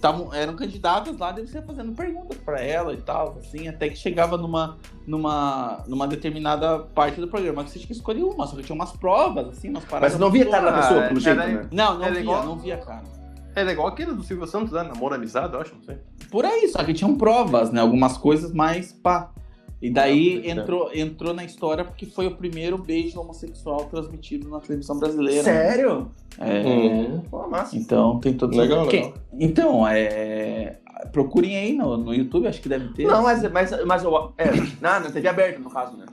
[0.00, 3.96] tavam, eram candidatas lá, você ia fazendo perguntas pra ela e tal, assim, até que
[3.96, 4.76] chegava numa,
[5.06, 8.74] numa, numa determinada parte do programa que você tinha que escolher uma, só que tinha
[8.76, 10.12] umas provas, assim, umas Mas paradas.
[10.12, 11.68] você não via a cara da pessoa, é, pelo jeito, era- né?
[11.72, 13.18] Não, não Era via, igual- não via cara.
[13.54, 14.84] Era igual aquele do Silvio Santos, né?
[14.84, 15.98] Namoro amizade, eu acho, não sei.
[16.30, 17.80] Por aí, só que tinham provas, né?
[17.80, 19.32] Algumas coisas mais pá.
[19.80, 24.58] E daí Não, entrou, entrou na história porque foi o primeiro beijo homossexual transmitido na
[24.58, 25.44] televisão brasileira.
[25.44, 26.10] Sério?
[26.38, 27.76] É, Pô, massa.
[27.76, 29.14] Então tem todos Legal, legal.
[29.32, 30.78] Então, é.
[31.12, 33.06] Procurem aí no, no YouTube, acho que deve ter.
[33.06, 34.32] Não, mas, mas, mas eu.
[34.36, 34.50] É,
[34.80, 36.06] na, na TV aberta, no caso, né?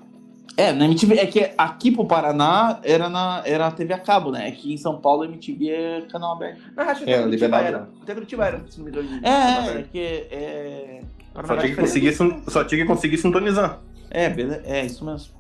[0.58, 1.16] É, na MTV.
[1.16, 4.48] É que aqui pro Paraná era, na, era a TV a cabo, né?
[4.48, 6.62] Aqui em São Paulo a MTV é canal aberto.
[6.76, 7.90] Na acho que É, até Curitiba liberdade, era.
[8.02, 9.26] Até Curitiba era, se não me engano.
[9.26, 11.02] É, é, é que é.
[11.44, 12.14] Só tinha, que conseguir,
[12.48, 13.80] só tinha que conseguir sintonizar.
[14.10, 15.34] É, beleza, é isso mesmo.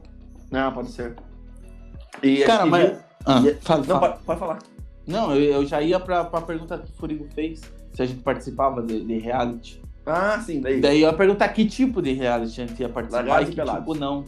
[0.52, 1.16] Não, pode ser.
[2.22, 2.89] E Cara, mas.
[2.89, 4.20] viu- Ah, e- fala, Não, fala.
[4.26, 4.60] pode, falar.
[5.08, 7.62] Não, eu, eu já ia pra, pra pergunta que o Furigo fez,
[7.93, 9.82] se a gente participava de, de reality.
[10.06, 10.80] Ah, sim, daí.
[10.82, 13.56] Daí eu ia perguntar que tipo de reality a gente ia participar Largados e que
[13.56, 13.80] pelados.
[13.82, 14.26] tipo não.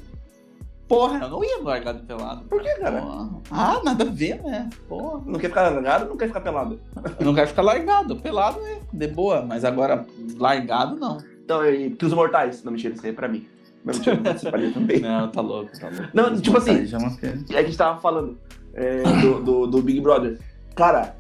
[0.87, 2.45] Porra, eu não ia largado e pelado.
[2.45, 3.01] Por que, cara?
[3.01, 3.29] Porra.
[3.51, 4.69] Ah, nada a ver, né?
[4.87, 5.21] Porra.
[5.25, 6.79] Não quer ficar largado, não quer ficar pelado.
[7.19, 8.15] Eu não quero ficar largado.
[8.15, 10.05] Pelado é de boa, mas agora
[10.37, 11.17] largado não.
[11.47, 12.61] Então, e Kills Mortais.
[12.61, 13.47] Não, mentira, isso aí é pra mim.
[13.85, 14.99] Mas mentira, eu participaria também.
[14.99, 16.09] Não, tá louco, tá louco.
[16.13, 17.39] Não, Os tipo assim, não quero.
[17.39, 18.37] É que a gente tava falando
[18.73, 20.37] é, do, do, do Big Brother.
[20.75, 21.15] Cara,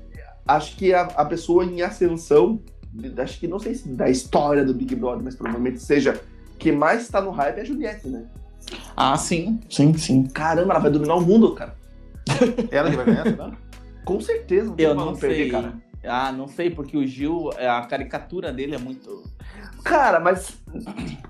[0.45, 2.59] acho que a, a pessoa em ascensão,
[3.17, 6.19] acho que não sei se da história do Big Brother, mas provavelmente seja,
[6.59, 8.25] que mais tá no hype é a Juliette, né?
[8.97, 10.25] Ah, sim, sim, sim.
[10.25, 11.73] Caramba, ela vai dominar o mundo, cara.
[12.69, 13.51] Ela que vai ganhar, será?
[14.03, 14.73] Com certeza.
[14.77, 15.49] Eu não ela perder, sei.
[15.49, 15.73] cara.
[16.07, 19.23] Ah, não sei, porque o Gil, a caricatura dele é muito.
[19.83, 20.57] Cara, mas.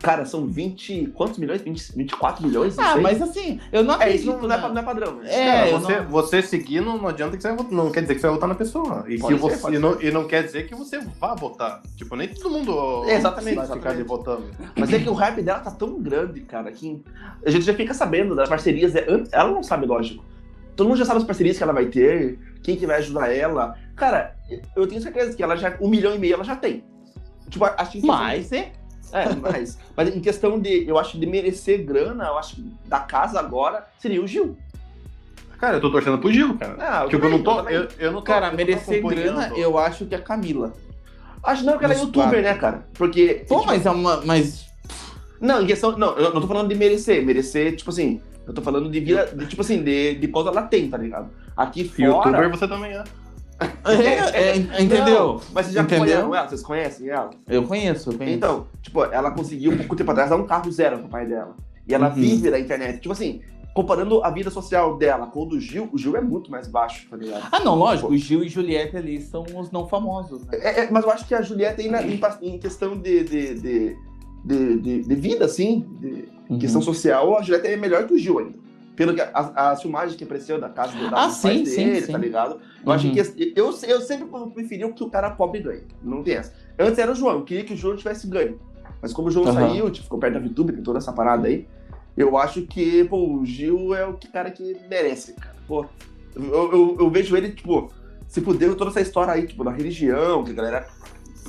[0.01, 1.07] Cara, são 20.
[1.13, 1.61] Quantos milhões?
[1.61, 2.77] 20, 24 milhões?
[2.79, 3.01] Ah, sei.
[3.01, 4.19] mas assim, eu não É, acredito.
[4.21, 5.15] isso não, não é, pa- não é padrão.
[5.17, 5.29] né?
[5.31, 7.71] É, Cara, você, não- você seguir não, não adianta que você vai votar.
[7.73, 9.05] Não quer dizer que você vai votar na pessoa.
[9.07, 11.81] E, Pode que ser, você, e, não, e não quer dizer que você vá votar.
[11.95, 14.45] Tipo, nem todo mundo Exatamente, vai ficar ali votando.
[14.75, 17.03] Mas é que o hype dela tá tão grande, cara, que
[17.45, 18.95] a gente já fica sabendo das parcerias.
[18.95, 20.23] é- Ela não sabe, lógico.
[20.77, 23.75] Todo mundo já sabe as parcerias que ela vai ter, quem que vai ajudar ela.
[23.95, 24.35] Cara,
[24.75, 25.75] eu tenho certeza que ela já.
[25.81, 26.85] Um milhão e meio ela já tem.
[27.49, 28.05] Tipo, acho que.
[28.05, 28.71] Mas, é.
[29.11, 29.79] É, mais.
[29.95, 33.87] Mas em questão de, eu acho, de merecer grana, eu acho que da casa agora
[33.97, 34.55] seria o Gil.
[35.59, 36.75] Cara, eu tô torcendo pro Gil, cara.
[36.79, 37.59] Ah, eu tipo, eu não tô.
[37.61, 37.69] eu.
[37.69, 40.73] Eu, eu não tô Cara, eu merecer grana, eu acho que é a Camila.
[41.41, 42.41] Acho não que ela é youtuber, quatro.
[42.41, 42.87] né, cara?
[42.93, 43.45] Porque.
[43.47, 44.21] Pô, tipo, mas é uma.
[44.21, 44.67] Mas.
[45.41, 45.97] Não, em questão.
[45.97, 47.25] Não, eu não tô falando de merecer.
[47.25, 48.21] Merecer, tipo assim.
[48.47, 49.25] Eu tô falando de vida.
[49.27, 51.29] De, tipo assim, de, de coisa ela tem, tá ligado?
[51.55, 52.07] Aqui fora.
[52.07, 53.03] Youtuber você também é.
[53.85, 55.05] É, é, entendeu?
[55.05, 55.99] Não, mas vocês já Entendeu?
[56.05, 56.47] conhecem ela?
[56.47, 57.29] Vocês conhecem ela?
[57.47, 58.35] Eu conheço, eu conheço.
[58.37, 61.55] Então, tipo, ela conseguiu pouco tempo atrás dar um carro zero pro pai dela.
[61.87, 62.13] E ela Uhum.
[62.15, 62.99] vive da internet.
[62.99, 63.41] Tipo assim,
[63.73, 67.07] comparando a vida social dela com o do Gil, o Gil é muito mais baixo,
[67.09, 67.47] tá ligado?
[67.51, 70.57] Ah, não, lógico, o Gil e Juliette ali são os não famosos, né?
[70.61, 73.97] É, é, mas eu acho que a Juliette ainda, em, em questão de, de, de,
[74.43, 76.59] de, de- de vida, assim, de Uhum.
[76.59, 78.57] questão social, a Juliette é melhor que o Gil ainda.
[78.95, 82.11] Pelo que as, as filmagens que apareceu da casa da Ah, sim, dele, sim.
[82.11, 82.59] tá ligado?
[82.85, 83.13] Eu acho Uhum.
[83.13, 85.83] que eu, eu sempre preferi que o cara pobre ganhe.
[86.01, 86.53] Não tem essa.
[86.79, 88.57] Antes era o João, eu queria que o João tivesse ganho.
[89.01, 89.53] Mas como o João Aham.
[89.53, 91.67] saiu, tipo, ficou perto da VTube, tem toda essa parada aí,
[92.15, 95.55] eu acho que, pô, o Gil é o que- cara que merece, cara.
[95.67, 95.85] Pô,
[96.35, 97.91] eu, eu, eu vejo ele, tipo,
[98.27, 100.87] se fudeu toda essa história aí, tipo, da religião, que a galera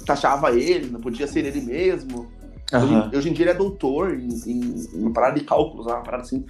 [0.04, 2.30] taxava ele, não podia ser ele mesmo.
[2.72, 3.10] Aham.
[3.14, 6.22] Hoje, em dia ele é doutor em, em, em uma parada de cálculos, uma parada
[6.22, 6.44] assim.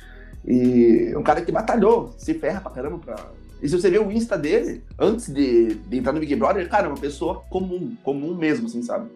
[0.47, 3.17] E é um cara que batalhou, se ferra pra caramba pra.
[3.61, 6.87] E se você ver o Insta dele, antes de, de entrar no Big Brother, cara,
[6.87, 9.11] é uma pessoa comum, comum mesmo, assim, sabe?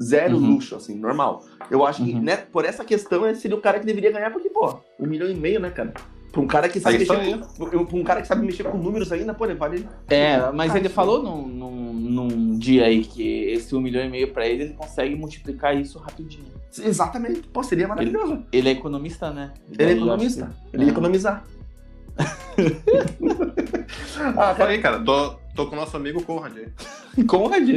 [0.00, 0.54] Zero Uhum.
[0.54, 1.44] luxo, assim, normal.
[1.70, 2.20] Eu acho que, Uhum.
[2.20, 5.28] né, por essa questão, ele seria o cara que deveria ganhar, porque, pô, um milhão
[5.30, 5.94] e meio, né, cara?
[6.32, 7.40] Pra um cara que sabe mexer
[7.88, 9.88] com, um cara que sabe mexer com números ainda, pô, ele vale.
[10.10, 14.32] É, mas ele falou num, num, num dia aí que esse um milhão e meio
[14.32, 16.54] pra ele, ele consegue multiplicar isso rapidinho.
[16.78, 17.40] Exatamente.
[17.48, 18.44] Pô, seria maravilhoso.
[18.52, 19.52] Ele é economista, né?
[19.70, 20.52] Ele é Daí eu economista.
[20.70, 20.92] que- Ele ia É.
[20.92, 21.44] economizar.
[24.36, 24.98] Ah, peraí, cara.
[25.00, 26.68] Tô, tô com o nosso amigo Conrad aí.
[27.24, 27.68] Conrad?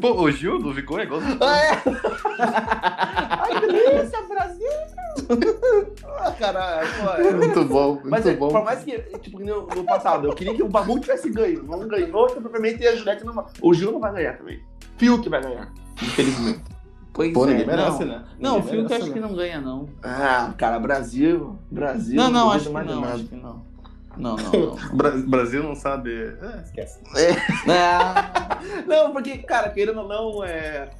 [0.00, 1.20] Pô, o Gil do Vigor é igual.
[1.40, 1.82] Ah, é?
[2.40, 4.68] Ai, que delícia, Brasil!
[6.22, 7.10] Ah, caralho, pô.
[7.22, 8.48] é- Muito bom, muito Mas é, bom.
[8.48, 11.62] por mais que, tipo, no, no passado, eu queria que o Babu tivesse ganho.
[11.62, 13.44] Não ganhou, então provavelmente a Juliette não vai.
[13.62, 14.62] O Gil não vai ganhar também.
[14.98, 16.60] Fiuk vai ganhar, infelizmente.
[17.12, 18.06] Pois Pô, é, ninguém merece, não.
[18.18, 18.24] né?
[18.38, 19.26] Não, o Ninguém Fiuk merece, acho que né?
[19.26, 19.88] não ganha, não.
[20.02, 21.58] Ah, cara, Brasil.
[21.70, 22.16] Brasil.
[22.16, 23.14] Não, não, duvido acho que não, nada.
[23.14, 23.62] acho que não.
[24.16, 24.96] Não, não, não.
[24.96, 26.12] Bra- Brasil não sabe.
[26.42, 27.00] É, esquece.
[27.68, 30.90] Ah, Não, porque, cara, querendo ou não, é.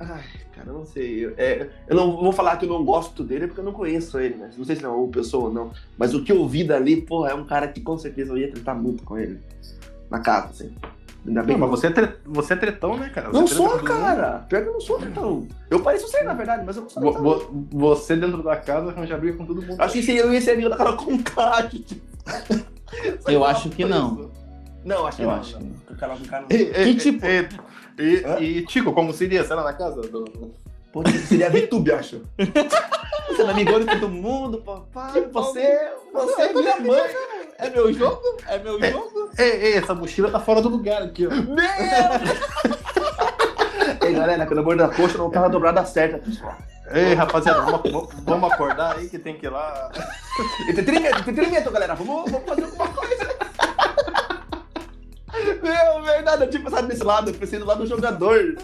[0.00, 0.22] Ai,
[0.58, 1.24] cara, eu não sei.
[1.26, 4.18] Eu, é, eu não vou falar que eu não gosto dele porque eu não conheço
[4.18, 4.50] ele, né?
[4.56, 5.70] Não sei se é uma pessoa ou não.
[5.96, 8.50] Mas o que eu vi dali, pô, é um cara que com certeza eu ia
[8.52, 9.38] tratar muito com ele.
[10.10, 10.74] Na casa, assim.
[11.26, 13.28] Ainda bem Não, que mas você é, tre- você é tretão, né, cara?
[13.30, 13.88] Não Você sou, com todo mundo.
[14.00, 14.38] cara.
[14.48, 15.46] Pior que eu não sou, então.
[15.68, 17.02] Eu pareço ser, na verdade, mas eu não sou.
[17.02, 17.22] Tretão.
[17.22, 19.78] vo- Você dentro da casa arranja briga com todo mundo.
[19.80, 21.96] Acho que se eu ia ser amigo da Carol com tipo.
[23.26, 24.30] Eu acho que não.
[24.84, 25.34] Não, acho que Eu não.
[25.34, 25.72] acho que não.
[25.90, 26.64] O Carol com cara E, não.
[26.64, 27.26] e, Que tipo?
[27.98, 28.40] E, e, Hã?
[28.40, 29.44] e, Tico, como seria?
[29.44, 30.00] Será na casa?
[30.02, 30.24] Do...
[30.92, 32.22] Pô, tipo, seria VTube, acho.
[33.28, 35.28] Você é amigão de todo mundo, papai.
[35.30, 37.02] Você, você é minha mãe.
[37.58, 38.20] é meu jogo?
[38.48, 39.30] É meu jogo?
[39.38, 41.30] Ei, ei, essa mochila tá fora do lugar aqui, ó.
[41.30, 41.38] Meu!
[44.02, 46.56] Ei, galera, pelo amor da coxa, não tava dobrada certa, pessoal.
[46.90, 49.90] Ei, rapaziada, vamos, vamos acordar aí que tem que ir lá.
[50.68, 51.94] Entretenimento, entretenimento, galera.
[51.94, 53.36] Vamos, vamos fazer alguma coisa.
[55.68, 58.56] Meu, verdade, eu tinha pensado nesse lado, eu pensei do lado do jogador.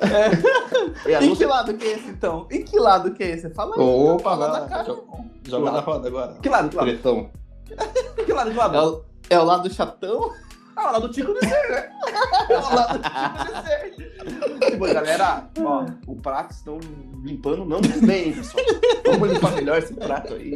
[0.00, 1.12] É.
[1.12, 2.46] É, E Lúcia- que lado que é esse, então?
[2.50, 3.50] E que lado que é esse?
[3.50, 3.80] Fala aí.
[3.82, 4.68] Opa, fala vai na lá.
[4.68, 4.84] cara.
[4.84, 5.04] Jo-
[5.44, 6.34] Joga na roda agora.
[6.40, 6.86] Que lado, que lado?
[6.88, 7.30] Tretão.
[8.24, 8.76] Que lado, que lado?
[8.76, 10.32] É o, é o lado chatão?
[10.76, 11.90] Ah, lá do Tico de Ser, né?
[12.48, 14.70] É o lado do Tico de Ser.
[14.70, 16.78] Tipo, galera, ó, o prato estão
[17.24, 17.80] limpando não
[18.28, 18.64] hein, pessoal.
[19.04, 20.54] Vamos limpar melhor esse prato aí.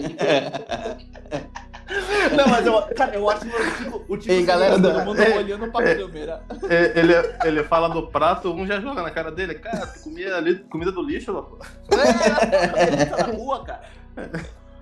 [2.36, 4.04] Não, mas eu, cara, eu acho que o Tico...
[4.08, 5.94] O Tico Ei, galera, todo mundo É, olhando pra é.
[5.94, 6.42] câmera.
[6.68, 7.12] É, Ele,
[7.44, 9.54] ele fala do prato, um já joga na cara dele.
[9.54, 11.58] Cara, tu comia ali comida do lixo, louco.
[11.92, 13.82] É, tá na rua, cara.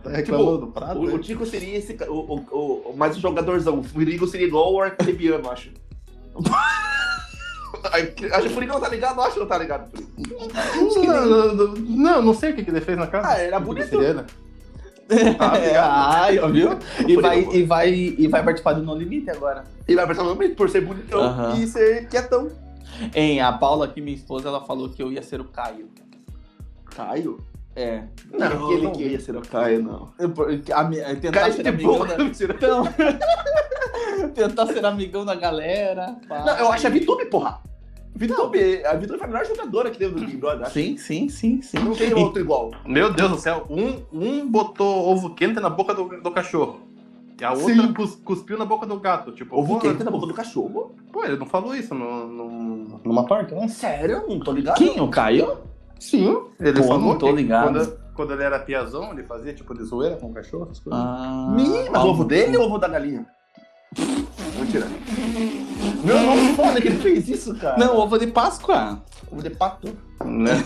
[0.03, 0.99] Tá reclamando do prato?
[0.99, 1.19] O, o hein?
[1.19, 3.81] Tico seria esse, o, o, o, mais o jogadorzão.
[3.81, 5.71] O Furigo seria igual o arcrebiano, acho.
[7.85, 9.91] Acho que o Furigo não tá ligado, acho que não tá ligado.
[10.17, 13.29] Não, não, não, não, sei o que, que ele fez na casa.
[13.29, 14.01] Ah, era bonito.
[15.39, 16.71] Ah, ai, ó, viu?
[17.07, 19.65] E vai, e, vai, e vai participar do No Limite agora.
[19.87, 21.55] Ele vai pensar realmente por ser bonitão Aham.
[21.57, 22.49] e ser quietão.
[23.15, 25.89] Hein, a Paula, aqui, minha esposa, ela falou que eu ia ser o Caio.
[26.95, 27.39] Caio?
[27.77, 28.05] É.
[28.33, 28.93] Não, Não, aquele não.
[28.93, 30.13] que ia ser o Caio, não.
[30.19, 30.33] Eu-
[30.77, 32.07] a mi- tentar Caio ser de amigão boa.
[32.07, 32.15] da...
[32.25, 32.85] Então,
[34.35, 36.17] tentar ser amigão da galera.
[36.29, 36.45] pá.
[36.45, 37.61] Não, eu acho a Vitube, porra.
[38.15, 40.63] Vitube, a Vitube foi a melhor jogadora que teve no Big Brother.
[40.63, 40.73] acho.
[40.75, 41.79] Sim, sim, sim, sim.
[41.79, 42.71] Não tem outro igual.
[42.87, 46.81] Meu Deus do céu, um, um botou ovo quente na boca do, do cachorro.
[47.41, 47.93] E a outra Sim.
[47.93, 49.33] cus- cuspiu na boca do gato.
[49.33, 50.95] Tipo, Ovo quente na boca do cachorro.
[51.13, 53.67] Pô, ele não falou isso no, no- numa parte, né?
[53.67, 54.23] Sério?
[54.29, 54.77] Não tô ligado.
[54.77, 55.01] Quem?
[55.01, 55.59] O Caio?
[55.99, 56.37] Sim.
[56.61, 57.73] Ele Pô, falou não tô ligado.
[57.73, 61.03] Quando, quando ele era piazão, ele fazia tipo de zoeira com o cachorro, essas coisas.
[61.05, 63.27] Ah, Ih, mas o ovo dele ou o ovo da galinha?
[64.59, 64.87] Mentira.
[66.05, 67.79] Meu, não foda que ele fez isso, cara.
[67.79, 69.03] Não, ovo de Páscoa.
[69.31, 69.97] Ovo de pato.
[70.25, 70.65] Né?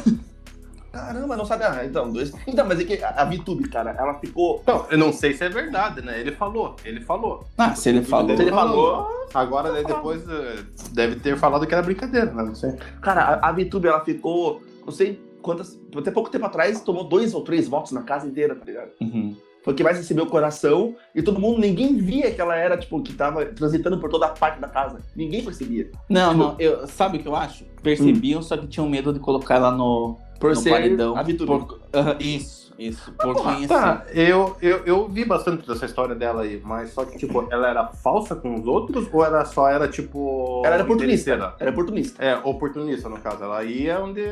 [0.92, 1.64] Caramba, não sabe.
[1.64, 2.32] Ah, então, dois.
[2.46, 4.60] Então, mas é que a Vitube, cara, ela ficou.
[4.62, 6.20] Então, eu não sei se é verdade, né?
[6.20, 7.44] Ele falou, ele falou.
[7.56, 8.36] Ah, se ele falou.
[8.36, 9.06] Se ele falou.
[9.32, 12.42] Agora, daí depois, eh, deve ter falado que era brincadeira, né?
[12.42, 12.72] Não sei.
[13.02, 14.62] Cara, a, a Vitube, ela ficou.
[14.84, 15.78] Não sei quantas.
[15.96, 18.90] Até pouco tempo atrás, tomou dois ou três votos na casa inteira, tá ligado?
[19.00, 19.36] Uhum.
[19.68, 20.94] Foi o que mais recebeu o coração.
[21.14, 24.30] E todo mundo, ninguém via que ela era, tipo, que tava transitando por toda a
[24.30, 24.98] parte da casa.
[25.14, 25.90] Ninguém percebia.
[26.08, 27.64] Não, Tipo- não, eu, sabe o que eu acho?
[27.82, 31.14] Percebiam, só que tinham medo de colocar ela no, Por no ser paredão.
[31.14, 33.12] a por- Aham, isso, isso.
[33.12, 33.68] Por conhecer.
[33.68, 37.68] Tá, eu, eu, eu vi bastante dessa história dela aí, mas só que, tipo, ela
[37.68, 40.62] era falsa com os outros ou ela só era, tipo.
[40.64, 41.54] Ela era oportunista.
[41.58, 42.22] Era oportunista.
[42.24, 43.42] É, oportunista, no caso.
[43.42, 44.24] Ela ia onde.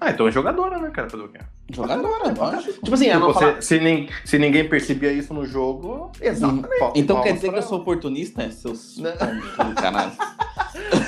[0.00, 1.08] Ah, então é jogadora, né, cara?
[1.08, 1.38] Fazer o quê?
[1.72, 2.72] Jogadora, lógico.
[2.84, 3.62] Tipo assim, ela Tipo, não fala...
[3.62, 6.12] se, se, nin- se ninguém percebia isso no jogo.
[6.20, 6.68] Exatamente.
[6.94, 9.00] Então quer dizer que eu sou oportunista, é, seus
[9.80, 10.10] canal.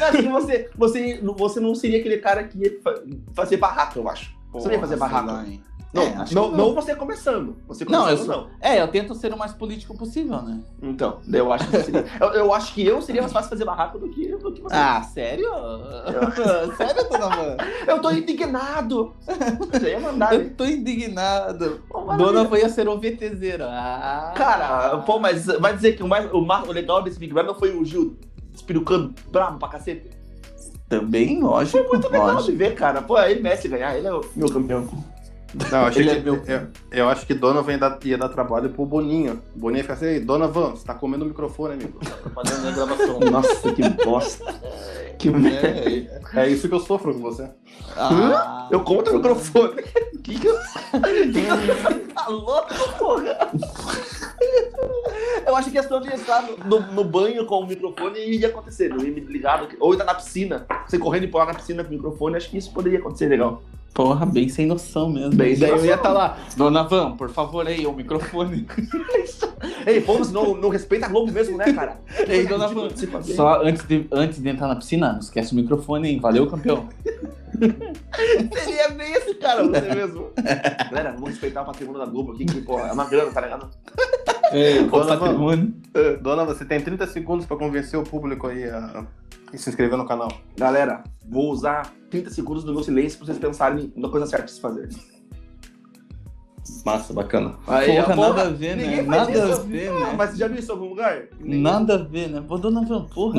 [0.09, 3.03] Assim, você, você, você não seria aquele cara que ia fa-
[3.35, 4.35] fazer barraco, eu acho.
[4.53, 5.33] Você não ia fazer Porra, barraco.
[5.33, 5.61] lá, hein.
[5.95, 7.57] Não, É, não, não você começando.
[7.69, 10.61] Você Não, eu começando, sou- É, eu tento ser o mais político possível, né?
[10.83, 13.99] Então, eu acho que seria- eu, eu acho que eu seria mais fácil fazer barraco
[13.99, 14.75] do que, do que você.
[14.75, 15.49] Ah, sério?
[16.77, 17.57] sério, dona Van?
[17.87, 19.15] Eu tô indignado.
[19.73, 20.35] Você ia mandar?
[20.35, 21.81] Eu tô indignado.
[21.89, 22.03] Pô.
[22.17, 23.67] Dona Van ia ser o VTZera.
[23.71, 24.33] Ah.
[24.37, 27.53] Cara, pô, mas vai dizer que o, mais, o, mais, o legal desse Big Brother
[27.53, 28.17] não foi o Gil
[28.53, 30.11] espirucando bravo pra cacete?
[30.89, 31.79] Também, lógico.
[31.79, 32.51] Foi muito legal lógico.
[32.53, 33.03] de ver, cara.
[33.03, 34.87] Pô, ele merece ganhar, ele é o meu campeão.
[35.55, 38.19] Não, eu, achei Ele que, é meu- eu, eu acho que Donovan ia dar, ia
[38.19, 39.41] dar trabalho pro Boninho.
[39.55, 41.99] O Boninho ia ficar assim, Donovan, você tá comendo o microfone, amigo.
[42.01, 43.21] Tá atrapalhando a gravação.
[43.21, 44.55] Nossa, que bosta.
[45.19, 45.69] Que merda.
[45.69, 47.49] É, é isso que eu sofro com você.
[47.97, 49.83] Ah, Eu conto o microfone.
[50.23, 50.59] que que eu...
[52.15, 53.51] tá louco, porra?
[55.47, 58.91] Eu acho que a questão de estar no, no banho com o microfone ia acontecer.
[58.91, 61.91] Eu ia me ligar, ou estar na piscina, você correndo e pular na piscina com
[61.91, 63.63] o microfone, acho que isso poderia acontecer legal.
[63.97, 65.35] Porra, bem sem noção mesmo.
[65.35, 66.39] Bem Daí eu ia estar lá.
[66.55, 68.67] Dona Van, por favor, aí, o microfone.
[69.87, 71.99] Ei, povo, não, não respeita a Globo mesmo, né, cara?
[72.29, 72.89] Ei, dona Van.
[73.23, 76.21] Só antes de, antes de entrar na piscina, não esquece o microfone, hein?
[76.21, 76.89] Valeu, campeão.
[78.63, 80.31] Seria bem esse cara, você mesmo.
[80.91, 83.71] Galera, vamos respeitar o patrimônio da Globo aqui, que, pô, é uma grana, tá ligado?
[84.53, 85.19] É, Dona Van.
[85.19, 85.75] patrimônio.
[86.21, 89.07] Dona, você tem 30 segundos pra convencer o público aí a,
[89.53, 90.29] a se inscrever no canal.
[90.59, 94.53] Galera, vou usar 30 segundos do meu silêncio pra vocês pensarem na coisa certa de
[94.53, 94.89] se fazer.
[96.85, 97.55] Massa, bacana.
[97.67, 99.03] Aí, Porra, porra, nada a ver, né?
[99.03, 99.53] Nada isso.
[99.61, 100.15] a ver, Ah, né?
[100.17, 101.23] Mas você já viu isso em algum lugar?
[101.39, 102.43] Ninguém- Nada a ver, né?
[102.47, 103.39] Pô, Dona Van, porra.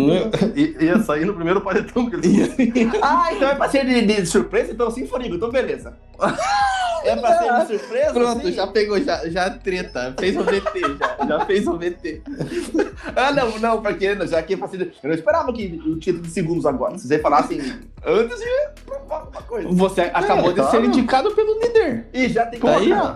[0.56, 4.26] I- ia sair no primeiro paletão que ele Ah, então é pra ser de, de
[4.26, 4.72] surpresa?
[4.72, 5.98] Então sim, Forigo, então beleza.
[7.08, 8.14] É pra ser de surpresa?
[8.14, 8.54] Pronto, sim?
[8.54, 10.14] já pegou, já, já treta.
[10.20, 11.28] Fez o VT, já.
[11.28, 12.22] Já fez o VT.
[13.16, 14.84] Ah, não, não, porque já que é pra ser de...
[14.86, 16.98] Eu não esperava que o título de segundos agora.
[16.98, 17.60] Se vocês falassem
[18.06, 19.70] antes, ia provar alguma coisa.
[19.70, 20.72] Você acabou de claro.
[20.72, 22.08] ser indicado pelo líder.
[22.14, 23.16] E já tem Tá aí, ó.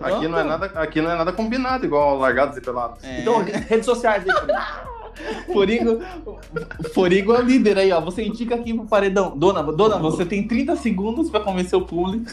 [0.00, 3.04] Aqui não, é nada, aqui não é nada combinado, igual largados e pelados.
[3.04, 3.20] É.
[3.20, 4.56] Então, redes sociais aí, Forigo.
[5.52, 6.00] Forigo,
[6.94, 8.00] Forigo é o líder aí, ó.
[8.00, 9.36] Você indica aqui pro paredão.
[9.36, 12.30] Dona, dona, você tem 30 segundos pra convencer o público.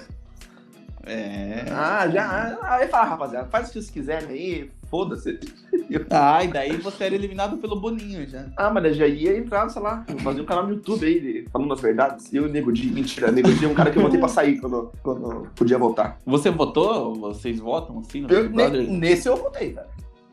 [1.06, 1.66] É.
[1.72, 2.58] Ah, já.
[2.62, 5.40] Aí fala, rapaziada, faz o que vocês quiserem aí, foda-se.
[6.10, 8.46] Ah, e daí você era eliminado pelo Boninho já.
[8.58, 11.72] Ah, mas já ia entrar, sei lá, fazer um canal no YouTube aí, de- falando
[11.74, 12.34] as verdades.
[12.34, 14.60] E o Nego Di, mentira, Nego Di é um cara que eu botei pra sair
[14.60, 16.20] quando, quando podia votar.
[16.26, 17.14] Você votou?
[17.16, 19.88] Vocês votam assim no Eu, ne- nesse eu votei, cara.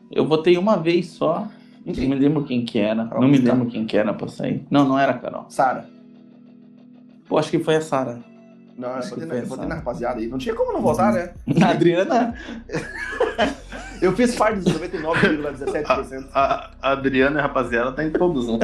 [0.09, 1.47] Eu votei uma vez só.
[1.85, 3.05] Não me lembro quem que era.
[3.05, 4.65] Carol Não me lembro quem que era pra sair.
[4.71, 5.45] Não, não era Carol.
[5.49, 5.87] Sara.
[7.27, 8.23] Pô, acho que foi a Sara.
[8.81, 10.27] Não, eu votei, na, eu votei na rapaziada aí.
[10.27, 11.33] Não tinha como não votar, né?
[11.61, 12.33] A Adriana.
[14.01, 16.29] Eu fiz parte dos 99,17%.
[16.33, 18.57] A, a Adriana e a rapaziada tá em todos, né?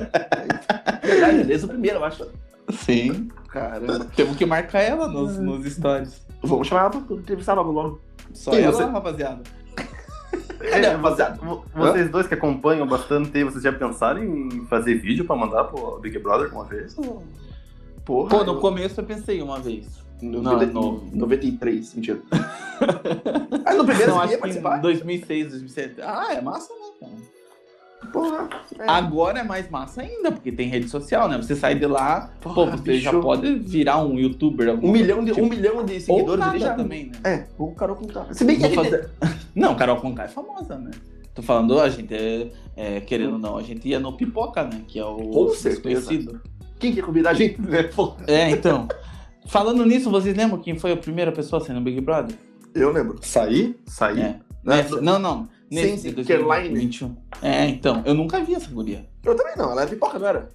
[1.04, 2.26] Verdade, desde o primeiro, eu acho.
[2.72, 3.28] Sim.
[3.50, 4.08] Caramba.
[4.16, 6.26] Temos que marcar ela nos, nos stories.
[6.42, 8.02] Vamos chamar ela pra entrevistar logo logo.
[8.34, 9.42] Só Quem ela, você- rapaziada.
[10.60, 11.36] É, rapaziada?
[11.38, 16.00] vo- vocês dois que acompanham bastante, vocês já pensaram em fazer vídeo pra mandar pro
[16.00, 16.96] Big Brother uma vez?
[18.04, 18.30] Porra.
[18.30, 19.86] Pô, no começo eu pensei uma vez.
[20.22, 20.66] No, Não, no,
[21.02, 22.20] no- 93, mentira.
[23.66, 24.80] ah, no primeiro Não, acho participar?
[24.80, 26.02] em 2006, 2007.
[26.02, 28.12] Ah, é massa, né, cara?
[28.12, 28.50] Porra.
[28.80, 28.86] É.
[28.90, 31.38] Agora é mais massa ainda, porque tem rede social, né?
[31.38, 33.04] Você sai de lá, Porra, pô, você bicho.
[33.04, 34.74] já pode virar um youtuber.
[34.84, 36.74] Um milhão, de, coisa, um milhão de Ou seguidores ali já.
[36.76, 37.20] também, né?
[37.24, 38.28] É, o Carol Conká.
[38.32, 39.10] Se bem que fazer-
[39.56, 40.92] Não, Carol Conká é famosa, né?
[41.34, 44.82] Tô falando, a gente é, é, querendo ou não, a gente ia no Pipoca, né?
[44.88, 46.00] Que é o Com certeza.
[46.02, 46.42] desconhecido.
[46.80, 47.90] Quem quer convidar a gente, né?
[48.28, 48.88] É, então.
[49.50, 52.36] Falando nisso, vocês lembram quem foi a primeira pessoa a sair no Big Brother?
[52.76, 53.18] Eu lembro.
[53.22, 53.80] Sair?
[53.86, 54.20] Sair?
[54.22, 54.40] É.
[54.64, 55.48] Nessa- não, não.
[55.72, 56.70] Nesse sim, Caroline.
[56.70, 57.16] 2021.
[57.42, 58.02] É, então.
[58.06, 59.06] Eu nunca vi essa guria.
[59.24, 60.50] Eu também não, ela é pipoca, não era?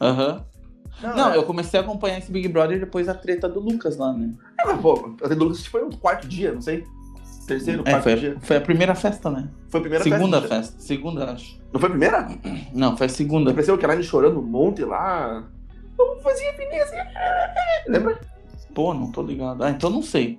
[0.00, 0.44] Aham.
[1.02, 4.12] Não, é- eu comecei a acompanhar esse Big Brother depois da treta do Lucas lá,
[4.12, 4.32] né?
[4.60, 6.84] É, mas, pô, a do Lucas foi o quarto dia, não sei.
[7.46, 8.36] Terceiro, É, quarto foi, dia.
[8.36, 9.48] a- foi a primeira festa, né?
[9.68, 10.56] Foi a primeira segunda festa.
[10.56, 10.80] festa.
[10.80, 11.58] Segunda, acho.
[11.72, 12.28] Não foi a primeira?
[12.72, 13.50] Não, foi a segunda.
[13.50, 15.44] Apareceu o Caroline chorando um monte lá.
[15.98, 16.96] Eu fazia assim.
[17.88, 18.18] Lembra?
[18.74, 19.62] Pô, não tô ligado.
[19.62, 20.38] Ah, então não sei.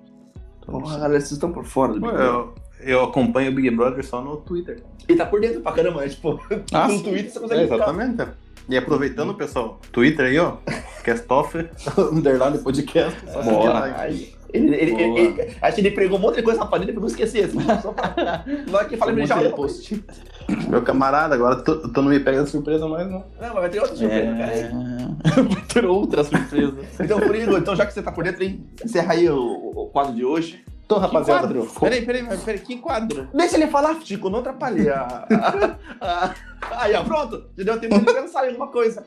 [0.60, 1.02] Então não Porra, sei.
[1.02, 2.34] galera, vocês estão por fora do Pô, Big Brother.
[2.82, 4.82] eu, eu acompanho o Big Brother só no Twitter.
[5.08, 6.40] E tá por dentro pra caramba, é tipo,
[6.74, 7.04] Ah, no sim.
[7.04, 7.76] Twitter você É, consegue ficar.
[7.76, 8.28] exatamente.
[8.68, 10.58] E aproveitando, pessoal, Twitter aí, ó.
[11.04, 11.56] Castoff,
[12.12, 13.18] underline podcast.
[13.32, 13.42] Só.
[13.44, 13.96] Bora.
[14.02, 14.34] Aí.
[14.52, 17.02] Ele, ele, ele- ele- acho que ele pregou um monte de coisa na parede pra
[17.02, 17.44] não esquecer.
[17.46, 18.44] Assim, só pra...
[18.72, 20.04] Na hora que fala, ele já olha pro post.
[20.70, 23.20] Meu camarada, agora tu, tu não me pega surpresa mais, não.
[23.20, 24.52] Não, mas vai ter outra surpresa, cara.
[24.52, 24.72] É...
[25.42, 26.76] Vai ter outra surpresa.
[27.00, 30.14] Então, Furigo, então já que você tá por dentro, hein, encerra aí o, o quadro
[30.14, 30.64] de hoje.
[30.86, 31.48] Então, Que rapaziada?
[31.80, 33.28] Peraí, peraí, peraí, peraí, que quadro?
[33.34, 34.86] Deixa ele falar, Tico, não atrapalhe.
[36.72, 37.46] Aí, ó, pronto.
[37.58, 39.04] Já deu tempo de pensar em alguma coisa.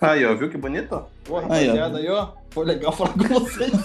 [0.00, 1.04] Aí, ó, viu que bonito?
[1.28, 1.40] Ó.
[1.40, 2.28] rapaziada, aí, ó.
[2.50, 3.72] Foi legal falar com vocês.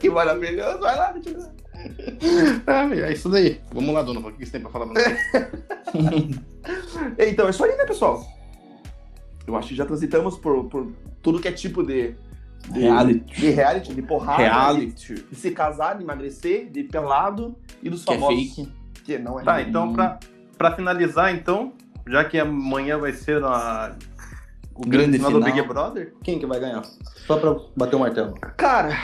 [0.00, 0.78] Que maravilhoso.
[0.78, 1.57] Vai lá, Tico.
[2.66, 3.60] Ah, é isso daí.
[3.72, 4.20] Vamos lá, dona.
[4.20, 4.88] O que você tem pra falar?
[7.18, 8.24] Então, é isso aí, né, pessoal?
[9.46, 12.14] Eu acho que já transitamos por, por tudo que é tipo de,
[12.70, 13.40] de Reality.
[13.40, 15.14] de, reality, de porrada, Reality.
[15.14, 18.54] De, de se casar, de emagrecer, de pelado e dos Que é famosos.
[18.54, 18.72] fake.
[19.04, 20.18] Que não é Tá, então, pra,
[20.58, 21.72] pra finalizar, então,
[22.06, 23.96] já que amanhã vai ser a,
[24.74, 25.54] o Grande grande final do final.
[25.56, 26.82] Big Brother, quem que vai ganhar?
[27.26, 28.34] Só pra bater o martelo.
[28.58, 28.94] Cara,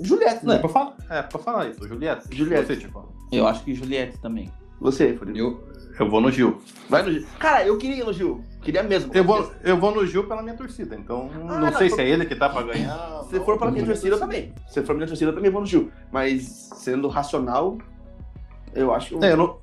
[0.00, 0.60] Juliette, Não, é né?
[0.60, 2.24] pra falar, é pra falar isso, Juliette.
[2.34, 2.66] Juliette.
[2.66, 4.50] Você, tipo, Eu acho que Juliette também.
[4.80, 5.38] Você, Furigo.
[5.38, 6.58] eu, eu vou no Gil.
[6.88, 7.26] Vai no Gil.
[7.38, 8.42] Cara, eu queria ir no Gil.
[8.62, 9.10] Queria mesmo.
[9.14, 12.00] Eu vou, eu vou no Gil pela minha torcida, então Ah, não não, sei se
[12.00, 13.24] é ele que tá pra ganhar.
[13.28, 14.54] Se for pela minha torcida, eu também.
[14.68, 15.90] Se for pela minha torcida, eu também vou no Gil.
[16.10, 17.76] Mas, sendo racional,
[18.74, 19.24] eu acho que...
[19.24, 19.58] É, eu não,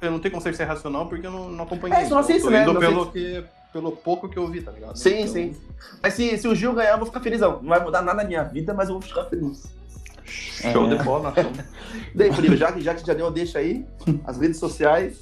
[0.00, 1.98] eu não tenho como ser racional porque eu não, não acompanhei.
[1.98, 2.62] É, você não tô né?
[2.62, 4.96] indo Não pelo, que, pelo pouco que eu vi, tá ligado?
[4.96, 5.54] Sim, Então, sim.
[6.02, 7.60] Mas se, se o Gil ganhar, eu vou ficar felizão.
[7.60, 9.81] Não vai mudar nada na minha vida, mas eu vou ficar feliz.
[10.24, 10.96] Show É.
[10.96, 11.34] de bola.
[12.14, 13.84] Daí, Furigo, já que, já que já deu, deixa aí
[14.24, 15.18] as redes sociais.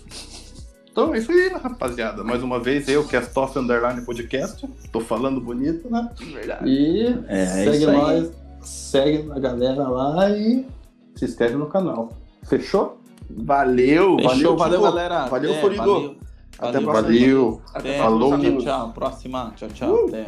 [0.91, 2.25] Então é isso aí, rapaziada.
[2.25, 4.67] Mais uma vez, eu, Castoff Underline Podcast.
[4.93, 6.11] Tô falando bonito, né?
[6.33, 6.69] Verdade.
[6.69, 7.97] E É, segue isso aí.
[7.97, 8.31] nós,
[8.61, 10.67] segue a galera lá e
[11.15, 12.13] se inscreve no canal.
[12.43, 13.01] Fechou?
[13.31, 15.27] Valeu, Fechou, valeu, valeu, galera.
[15.27, 15.85] Valeu, Até, Furigo.
[15.85, 16.17] valeu.
[16.59, 16.91] Até a Valeu.
[16.91, 17.03] próxima.
[17.21, 17.63] Valeu.
[17.73, 17.99] Até Até.
[17.99, 18.39] Falou.
[18.39, 18.93] Tchau, tchau.
[18.93, 19.53] Próxima.
[19.57, 19.95] Tchau, tchau.
[19.95, 20.09] Uh.
[20.09, 20.27] Até.